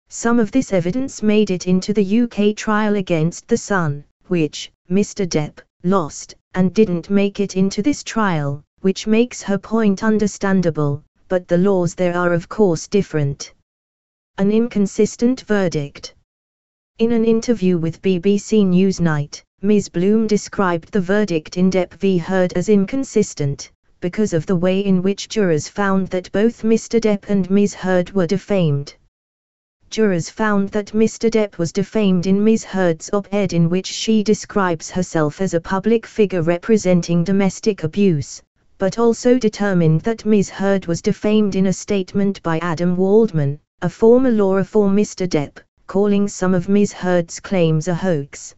Some 0.09 0.39
of 0.39 0.51
this 0.51 0.73
evidence 0.73 1.23
made 1.23 1.51
it 1.51 1.67
into 1.67 1.93
the 1.93 2.21
UK 2.23 2.57
trial 2.57 2.97
against 2.97 3.47
The 3.47 3.59
Sun, 3.59 4.05
which, 4.29 4.73
Mr. 4.91 5.29
Depp, 5.29 5.59
lost, 5.83 6.35
and 6.55 6.73
didn't 6.73 7.11
make 7.11 7.41
it 7.41 7.57
into 7.57 7.83
this 7.83 8.03
trial, 8.03 8.63
which 8.81 9.07
makes 9.07 9.43
her 9.43 9.59
point 9.59 10.03
understandable, 10.03 11.03
but 11.29 11.47
the 11.47 11.59
laws 11.59 11.95
there 11.95 12.17
are 12.17 12.33
of 12.33 12.49
course 12.49 12.89
different. 12.89 13.53
An 14.39 14.51
inconsistent 14.51 15.43
verdict. 15.43 16.15
In 16.99 17.13
an 17.13 17.27
interview 17.27 17.77
with 17.77 18.01
BBC 18.01 18.65
Newsnight, 18.65 19.43
Ms. 19.65 19.89
Bloom 19.89 20.27
described 20.27 20.93
the 20.93 21.01
verdict 21.01 21.57
in 21.57 21.71
Depp 21.71 21.95
v. 21.95 22.19
Heard 22.19 22.53
as 22.53 22.69
inconsistent, 22.69 23.71
because 24.03 24.35
of 24.35 24.45
the 24.45 24.57
way 24.57 24.81
in 24.81 25.01
which 25.01 25.27
jurors 25.27 25.71
found 25.71 26.09
that 26.09 26.31
both 26.33 26.63
Mr. 26.63 27.01
Depp 27.01 27.31
and 27.31 27.51
Ms. 27.51 27.73
Heard 27.73 28.13
were 28.13 28.27
defamed. 28.27 28.95
Jurors 29.89 30.29
found 30.29 30.69
that 30.69 30.89
Mr. 30.89 31.31
Depp 31.31 31.57
was 31.57 31.73
defamed 31.73 32.27
in 32.27 32.45
Ms. 32.45 32.63
Heard's 32.65 33.09
op-ed 33.15 33.55
in 33.55 33.71
which 33.71 33.87
she 33.87 34.23
describes 34.23 34.91
herself 34.91 35.41
as 35.41 35.55
a 35.55 35.63
public 35.63 36.05
figure 36.05 36.43
representing 36.43 37.25
domestic 37.25 37.85
abuse, 37.85 38.43
but 38.77 38.99
also 38.99 39.39
determined 39.39 40.03
that 40.03 40.27
Ms. 40.27 40.51
Heard 40.51 40.85
was 40.85 41.01
defamed 41.01 41.57
in 41.57 41.69
a 41.69 41.73
statement 41.73 42.43
by 42.43 42.59
Adam 42.59 42.97
Waldman, 42.97 43.59
a 43.81 43.89
former 43.89 44.31
lawyer 44.31 44.63
for 44.63 44.91
Mr. 44.91 45.27
Depp, 45.27 45.57
calling 45.87 46.29
some 46.29 46.53
of 46.53 46.69
Ms. 46.69 46.93
Heard's 46.93 47.41
claims 47.41 47.89
a 47.89 47.95
hoax. 47.95 48.55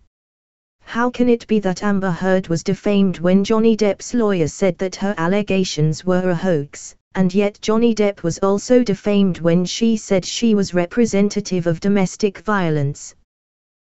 How 0.86 1.10
can 1.10 1.28
it 1.28 1.46
be 1.46 1.58
that 1.60 1.82
Amber 1.82 2.12
Heard 2.12 2.46
was 2.48 2.62
defamed 2.62 3.18
when 3.18 3.44
Johnny 3.44 3.76
Depp's 3.76 4.14
lawyer 4.14 4.48
said 4.48 4.78
that 4.78 4.96
her 4.96 5.14
allegations 5.18 6.06
were 6.06 6.30
a 6.30 6.34
hoax, 6.34 6.94
and 7.16 7.34
yet 7.34 7.58
Johnny 7.60 7.94
Depp 7.94 8.22
was 8.22 8.38
also 8.38 8.84
defamed 8.84 9.40
when 9.40 9.64
she 9.64 9.96
said 9.96 10.24
she 10.24 10.54
was 10.54 10.74
representative 10.74 11.66
of 11.66 11.80
domestic 11.80 12.38
violence? 12.38 13.14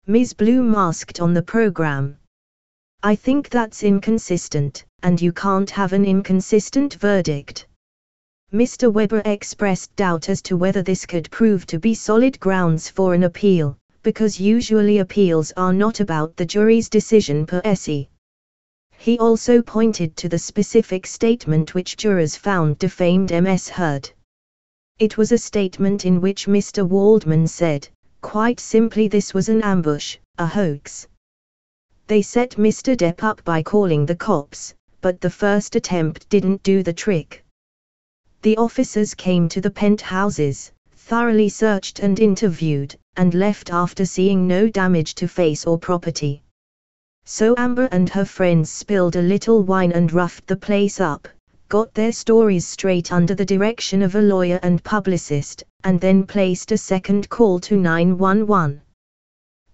Ms. 0.05 0.33
Bloom 0.33 0.75
asked 0.75 1.19
on 1.19 1.33
the 1.33 1.41
program. 1.41 2.17
I 3.01 3.15
think 3.15 3.49
that's 3.49 3.83
inconsistent, 3.83 4.85
and 5.01 5.19
you 5.19 5.33
can't 5.33 5.71
have 5.71 5.93
an 5.93 6.05
inconsistent 6.05 6.93
verdict. 6.93 7.65
Mr. 8.53 8.93
Weber 8.93 9.23
expressed 9.25 9.93
doubt 9.95 10.29
as 10.29 10.41
to 10.43 10.55
whether 10.55 10.83
this 10.83 11.07
could 11.07 11.31
prove 11.31 11.65
to 11.65 11.79
be 11.79 11.95
solid 11.95 12.39
grounds 12.39 12.87
for 12.87 13.13
an 13.15 13.23
appeal, 13.23 13.77
because 14.03 14.39
usually 14.39 14.99
appeals 14.99 15.51
are 15.57 15.73
not 15.73 16.01
about 16.01 16.35
the 16.35 16.45
jury's 16.45 16.89
decision 16.89 17.45
per 17.45 17.61
se. 17.73 18.09
He 18.97 19.17
also 19.17 19.61
pointed 19.61 20.15
to 20.17 20.29
the 20.29 20.37
specific 20.37 21.07
statement 21.07 21.73
which 21.73 21.97
jurors 21.97 22.35
found 22.35 22.77
defamed 22.77 23.31
MS 23.31 23.69
Heard. 23.69 24.09
It 24.99 25.17
was 25.17 25.31
a 25.31 25.37
statement 25.37 26.05
in 26.05 26.21
which 26.21 26.45
Mr. 26.45 26.87
Waldman 26.87 27.47
said, 27.47 27.87
quite 28.21 28.59
simply 28.59 29.07
this 29.07 29.33
was 29.33 29.49
an 29.49 29.61
ambush, 29.61 30.17
a 30.37 30.45
hoax. 30.45 31.07
They 32.07 32.21
set 32.21 32.51
Mr. 32.51 32.95
Depp 32.95 33.23
up 33.23 33.43
by 33.43 33.63
calling 33.63 34.05
the 34.05 34.15
cops, 34.15 34.73
but 35.01 35.19
the 35.21 35.29
first 35.29 35.75
attempt 35.75 36.29
didn't 36.29 36.61
do 36.63 36.83
the 36.83 36.93
trick. 36.93 37.43
The 38.41 38.57
officers 38.57 39.13
came 39.13 39.49
to 39.49 39.61
the 39.61 39.71
penthouses, 39.71 40.71
thoroughly 40.95 41.49
searched 41.49 41.99
and 41.99 42.19
interviewed, 42.19 42.95
and 43.15 43.33
left 43.33 43.71
after 43.71 44.05
seeing 44.05 44.47
no 44.47 44.69
damage 44.69 45.15
to 45.15 45.27
face 45.27 45.65
or 45.65 45.77
property. 45.77 46.43
So 47.25 47.55
Amber 47.57 47.87
and 47.91 48.09
her 48.09 48.25
friends 48.25 48.69
spilled 48.69 49.15
a 49.15 49.21
little 49.21 49.63
wine 49.63 49.91
and 49.91 50.11
roughed 50.11 50.47
the 50.47 50.57
place 50.57 50.99
up, 50.99 51.27
got 51.69 51.93
their 51.93 52.11
stories 52.11 52.67
straight 52.67 53.11
under 53.11 53.33
the 53.33 53.45
direction 53.45 54.01
of 54.01 54.15
a 54.15 54.21
lawyer 54.21 54.59
and 54.61 54.83
publicist, 54.83 55.63
and 55.83 55.99
then 56.01 56.25
placed 56.25 56.71
a 56.71 56.77
second 56.77 57.29
call 57.29 57.59
to 57.61 57.77
911. 57.77 58.81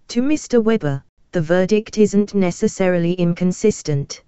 To 0.09 0.21
Mr. 0.21 0.63
Weber, 0.63 1.03
the 1.31 1.41
verdict 1.41 1.97
isn't 1.97 2.33
necessarily 2.33 3.13
inconsistent. 3.13 4.23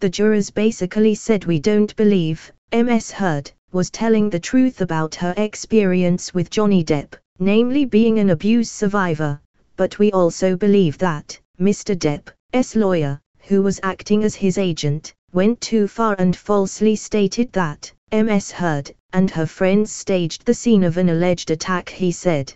The 0.00 0.08
jurors 0.08 0.50
basically 0.50 1.14
said 1.14 1.44
we 1.44 1.58
don't 1.58 1.94
believe, 1.96 2.52
Ms. 2.72 3.10
Heard, 3.10 3.50
was 3.72 3.90
telling 3.90 4.30
the 4.30 4.40
truth 4.40 4.80
about 4.80 5.14
her 5.16 5.34
experience 5.36 6.34
with 6.34 6.50
Johnny 6.50 6.84
Depp, 6.84 7.14
namely 7.38 7.84
being 7.84 8.18
an 8.18 8.30
abuse 8.30 8.70
survivor, 8.70 9.40
but 9.76 9.98
we 9.98 10.10
also 10.12 10.56
believe 10.56 10.96
that, 10.98 11.38
Mr. 11.60 11.98
Depp's 11.98 12.74
lawyer, 12.74 13.20
who 13.40 13.62
was 13.62 13.80
acting 13.82 14.24
as 14.24 14.34
his 14.34 14.58
agent, 14.58 15.14
went 15.32 15.60
too 15.60 15.86
far 15.86 16.14
and 16.18 16.36
falsely 16.36 16.96
stated 16.96 17.52
that, 17.52 17.92
Ms. 18.10 18.50
Heard, 18.50 18.94
and 19.12 19.30
her 19.30 19.46
friends 19.46 19.92
staged 19.92 20.44
the 20.44 20.54
scene 20.54 20.82
of 20.82 20.96
an 20.96 21.08
alleged 21.08 21.50
attack 21.50 21.88
he 21.88 22.10
said. 22.12 22.52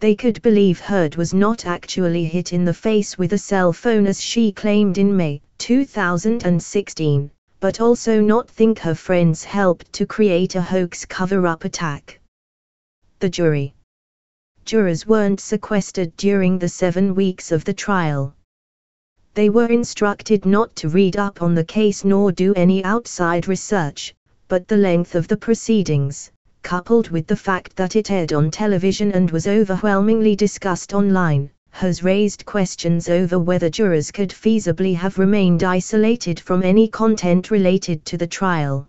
They 0.00 0.14
could 0.14 0.42
believe 0.42 0.80
Heard 0.80 1.16
was 1.16 1.34
not 1.34 1.66
actually 1.66 2.24
hit 2.24 2.52
in 2.52 2.64
the 2.64 2.74
face 2.74 3.18
with 3.18 3.32
a 3.32 3.38
cell 3.38 3.72
phone 3.72 4.06
as 4.06 4.20
she 4.20 4.52
claimed 4.52 4.98
in 4.98 5.16
May 5.16 5.40
2016 5.58 7.30
but 7.60 7.80
also 7.80 8.20
not 8.20 8.48
think 8.48 8.78
her 8.78 8.94
friends 8.94 9.42
helped 9.42 9.92
to 9.92 10.06
create 10.06 10.54
a 10.54 10.62
hoax 10.62 11.04
cover-up 11.04 11.64
attack. 11.64 12.17
The 13.20 13.28
jury. 13.28 13.74
Jurors 14.64 15.04
weren't 15.04 15.40
sequestered 15.40 16.16
during 16.16 16.56
the 16.56 16.68
seven 16.68 17.16
weeks 17.16 17.50
of 17.50 17.64
the 17.64 17.74
trial. 17.74 18.32
They 19.34 19.50
were 19.50 19.66
instructed 19.66 20.46
not 20.46 20.76
to 20.76 20.88
read 20.88 21.16
up 21.16 21.42
on 21.42 21.56
the 21.56 21.64
case 21.64 22.04
nor 22.04 22.30
do 22.30 22.54
any 22.54 22.84
outside 22.84 23.48
research, 23.48 24.14
but 24.46 24.68
the 24.68 24.76
length 24.76 25.16
of 25.16 25.26
the 25.26 25.36
proceedings, 25.36 26.30
coupled 26.62 27.08
with 27.10 27.26
the 27.26 27.34
fact 27.34 27.74
that 27.74 27.96
it 27.96 28.08
aired 28.08 28.32
on 28.32 28.52
television 28.52 29.10
and 29.10 29.32
was 29.32 29.48
overwhelmingly 29.48 30.36
discussed 30.36 30.94
online, 30.94 31.50
has 31.70 32.04
raised 32.04 32.46
questions 32.46 33.08
over 33.08 33.36
whether 33.36 33.68
jurors 33.68 34.12
could 34.12 34.30
feasibly 34.30 34.94
have 34.94 35.18
remained 35.18 35.64
isolated 35.64 36.38
from 36.38 36.62
any 36.62 36.86
content 36.86 37.50
related 37.50 38.04
to 38.04 38.16
the 38.16 38.28
trial. 38.28 38.86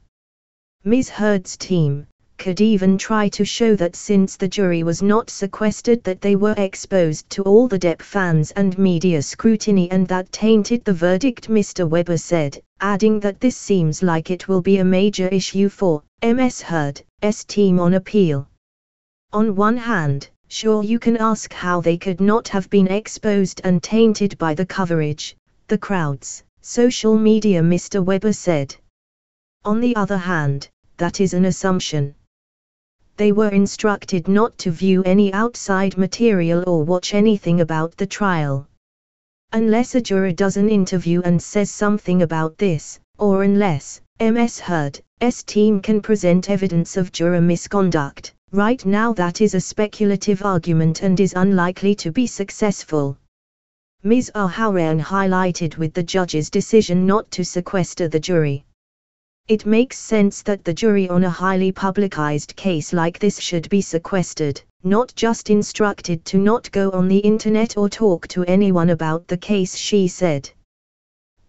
Ms. 0.83 1.09
Heard's 1.09 1.57
team 1.57 2.05
could 2.39 2.61
even 2.61 2.97
try 2.97 3.29
to 3.29 3.45
show 3.45 3.75
that 3.75 3.95
since 3.95 4.35
the 4.35 4.47
jury 4.47 4.81
was 4.81 5.03
not 5.03 5.29
sequestered 5.29 6.03
that 6.05 6.21
they 6.21 6.35
were 6.35 6.55
exposed 6.57 7.29
to 7.29 7.43
all 7.43 7.67
the 7.67 7.77
Depp 7.77 8.01
fans 8.01 8.51
and 8.51 8.77
media 8.77 9.21
scrutiny 9.21 9.91
and 9.91 10.07
that 10.07 10.31
tainted 10.31 10.83
the 10.85 10.93
verdict 10.93 11.49
Mr. 11.49 11.87
Weber 11.87 12.17
said, 12.17 12.59
adding 12.79 13.19
that 13.19 13.39
this 13.39 13.57
seems 13.57 14.01
like 14.01 14.31
it 14.31 14.47
will 14.47 14.61
be 14.61 14.77
a 14.77 14.83
major 14.83 15.27
issue 15.27 15.69
for 15.69 16.01
Ms. 16.23 16.61
Heard's 16.61 17.43
team 17.45 17.79
on 17.79 17.93
appeal. 17.93 18.47
On 19.33 19.55
one 19.55 19.77
hand, 19.77 20.29
Sure 20.51 20.83
you 20.83 20.97
can 20.97 21.15
ask 21.17 21.53
how 21.53 21.79
they 21.79 21.95
could 21.95 22.19
not 22.19 22.47
have 22.47 22.67
been 22.71 22.87
exposed 22.87 23.61
and 23.63 23.83
tainted 23.83 24.35
by 24.39 24.55
the 24.55 24.65
coverage, 24.65 25.37
the 25.67 25.77
crowds, 25.77 26.43
social 26.61 27.15
media 27.15 27.61
Mr. 27.61 28.03
Weber 28.03 28.33
said. 28.33 28.75
On 29.63 29.79
the 29.79 29.95
other 29.95 30.17
hand, 30.17 30.67
that 30.97 31.21
is 31.21 31.35
an 31.35 31.45
assumption. 31.45 32.15
They 33.19 33.33
were 33.33 33.49
instructed 33.49 34.29
not 34.29 34.57
to 34.59 34.71
view 34.71 35.03
any 35.03 35.33
outside 35.33 35.97
material 35.97 36.63
or 36.65 36.85
watch 36.85 37.13
anything 37.13 37.59
about 37.59 37.97
the 37.97 38.07
trial. 38.07 38.65
Unless 39.51 39.93
a 39.95 40.01
juror 40.01 40.31
does 40.31 40.55
an 40.55 40.69
interview 40.69 41.21
and 41.25 41.41
says 41.41 41.69
something 41.69 42.21
about 42.21 42.57
this, 42.57 42.97
or 43.17 43.43
unless, 43.43 43.99
MS 44.21 44.61
Heard's 44.61 45.43
team 45.43 45.81
can 45.81 46.01
present 46.01 46.49
evidence 46.49 46.95
of 46.95 47.11
juror 47.11 47.41
misconduct, 47.41 48.33
Right 48.51 48.83
now 48.85 49.11
that 49.13 49.41
is 49.41 49.53
a 49.53 49.59
speculative 49.59 50.45
argument 50.45 51.03
and 51.03 51.19
is 51.19 51.33
unlikely 51.35 51.95
to 51.95 52.13
be 52.13 52.25
successful. 52.25 53.17
Ms. 54.01 54.31
Ahouraian 54.33 55.01
highlighted 55.01 55.77
with 55.77 55.93
the 55.93 56.03
judge's 56.03 56.49
decision 56.49 57.05
not 57.05 57.29
to 57.31 57.43
sequester 57.43 58.07
the 58.07 58.19
jury. 58.21 58.63
It 59.49 59.65
makes 59.65 59.97
sense 59.97 60.43
that 60.43 60.63
the 60.63 60.75
jury 60.75 61.09
on 61.09 61.23
a 61.23 61.29
highly 61.29 61.71
publicized 61.71 62.55
case 62.55 62.93
like 62.93 63.17
this 63.17 63.39
should 63.39 63.67
be 63.67 63.81
sequestered, 63.81 64.61
not 64.83 65.11
just 65.15 65.49
instructed 65.49 66.23
to 66.25 66.37
not 66.37 66.71
go 66.71 66.91
on 66.91 67.07
the 67.07 67.17
internet 67.17 67.75
or 67.75 67.89
talk 67.89 68.27
to 68.27 68.45
anyone 68.45 68.91
about 68.91 69.27
the 69.27 69.37
case, 69.37 69.75
she 69.75 70.07
said. 70.07 70.47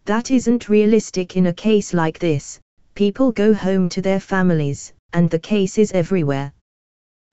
That 0.07 0.31
isn't 0.31 0.71
realistic 0.71 1.37
in 1.37 1.49
a 1.49 1.53
case 1.53 1.93
like 1.93 2.19
this, 2.19 2.59
people 2.95 3.33
go 3.33 3.53
home 3.53 3.91
to 3.91 4.01
their 4.01 4.19
families, 4.19 4.95
and 5.13 5.29
the 5.29 5.39
case 5.39 5.77
is 5.77 5.93
everywhere. 5.93 6.55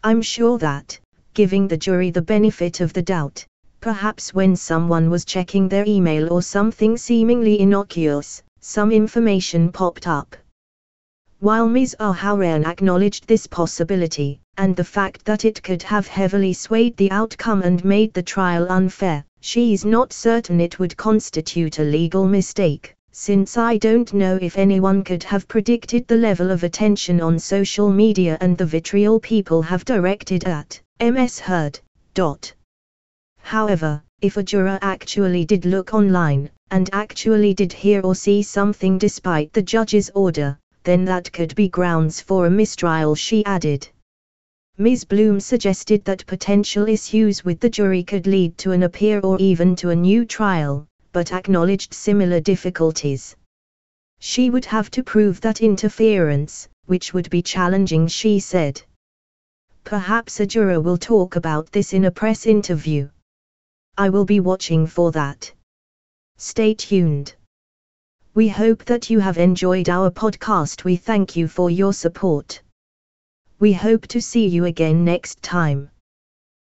I'm 0.03 0.21
sure 0.21 0.57
that, 0.57 0.99
giving 1.33 1.69
the 1.69 1.77
jury 1.77 2.11
the 2.11 2.21
benefit 2.21 2.81
of 2.81 2.91
the 2.91 3.01
doubt, 3.01 3.45
perhaps 3.79 4.33
when 4.33 4.57
someone 4.57 5.09
was 5.09 5.23
checking 5.23 5.69
their 5.69 5.85
email 5.87 6.33
or 6.33 6.41
something 6.41 6.97
seemingly 6.97 7.57
innocuous, 7.61 8.43
some 8.59 8.91
information 8.91 9.71
popped 9.71 10.07
up. 10.07 10.35
While 11.39 11.67
Ms. 11.67 11.95
Ahouraian 11.99 12.65
acknowledged 12.65 13.27
this 13.27 13.45
possibility, 13.45 14.39
and 14.57 14.75
the 14.75 14.83
fact 14.83 15.23
that 15.25 15.45
it 15.45 15.61
could 15.61 15.83
have 15.83 16.07
heavily 16.07 16.53
swayed 16.53 16.97
the 16.97 17.11
outcome 17.11 17.61
and 17.61 17.85
made 17.85 18.13
the 18.13 18.23
trial 18.23 18.65
unfair, 18.71 19.23
she 19.39 19.71
is 19.71 19.85
not 19.85 20.11
certain 20.11 20.59
it 20.59 20.79
would 20.79 20.97
constitute 20.97 21.77
a 21.77 21.83
legal 21.83 22.25
mistake 22.27 22.95
since 23.11 23.57
I 23.57 23.77
don't 23.77 24.13
know 24.13 24.37
if 24.39 24.57
anyone 24.57 25.03
could 25.03 25.23
have 25.23 25.47
predicted 25.47 26.07
the 26.07 26.17
level 26.17 26.51
of 26.51 26.63
attention 26.63 27.19
on 27.19 27.39
social 27.39 27.91
media 27.91 28.37
and 28.41 28.55
the 28.55 28.65
vitriol 28.65 29.19
people 29.19 29.63
have 29.63 29.85
directed 29.85 30.43
at 30.43 30.79
MS 30.99 31.39
Heard. 31.39 31.79
However, 33.39 34.03
if 34.21 34.37
a 34.37 34.43
juror 34.43 34.77
actually 34.83 35.45
did 35.45 35.65
look 35.65 35.95
online, 35.95 36.51
and 36.69 36.89
actually 36.93 37.55
did 37.55 37.73
hear 37.73 38.01
or 38.01 38.13
see 38.13 38.43
something 38.43 38.99
despite 38.99 39.51
the 39.53 39.63
judge's 39.63 40.11
order, 40.13 40.59
then 40.87 41.03
that 41.03 41.29
could 41.33 41.53
be 41.53 41.67
grounds 41.67 42.21
for 42.21 42.45
a 42.45 42.49
mistrial, 42.49 43.13
she 43.13 43.43
added. 43.43 43.85
Ms. 44.77 45.03
Bloom 45.03 45.41
suggested 45.41 46.05
that 46.05 46.25
potential 46.25 46.87
issues 46.87 47.43
with 47.43 47.59
the 47.59 47.69
jury 47.69 48.03
could 48.03 48.25
lead 48.25 48.57
to 48.59 48.71
an 48.71 48.83
appeal 48.83 49.19
or 49.25 49.37
even 49.37 49.75
to 49.75 49.89
a 49.89 49.95
new 49.95 50.23
trial, 50.23 50.87
but 51.11 51.33
acknowledged 51.33 51.93
similar 51.93 52.39
difficulties. 52.39 53.35
She 54.19 54.49
would 54.49 54.63
have 54.63 54.89
to 54.91 55.03
prove 55.03 55.41
that 55.41 55.59
interference, 55.59 56.69
which 56.85 57.13
would 57.13 57.29
be 57.29 57.41
challenging, 57.41 58.07
she 58.07 58.39
said. 58.39 58.81
Perhaps 59.83 60.39
a 60.39 60.45
juror 60.45 60.79
will 60.79 60.97
talk 60.97 61.35
about 61.35 61.69
this 61.73 61.91
in 61.91 62.05
a 62.05 62.11
press 62.11 62.45
interview. 62.45 63.09
I 63.97 64.07
will 64.07 64.25
be 64.25 64.39
watching 64.39 64.87
for 64.87 65.11
that. 65.11 65.51
Stay 66.37 66.73
tuned. 66.73 67.35
We 68.37 68.49
hope 68.49 68.85
that 68.85 69.09
you 69.09 69.17
have 69.17 69.39
enjoyed 69.39 69.89
our 69.89 70.11
podcast. 70.11 70.83
We 70.83 70.95
thank 70.95 71.35
you 71.35 71.47
for 71.47 71.71
your 71.71 71.91
support. 71.91 72.61
We 73.57 73.73
hope 73.73 74.05
to 74.09 74.21
see 74.21 74.45
you 74.45 74.65
again 74.65 75.03
next 75.03 75.41
time. 75.41 75.89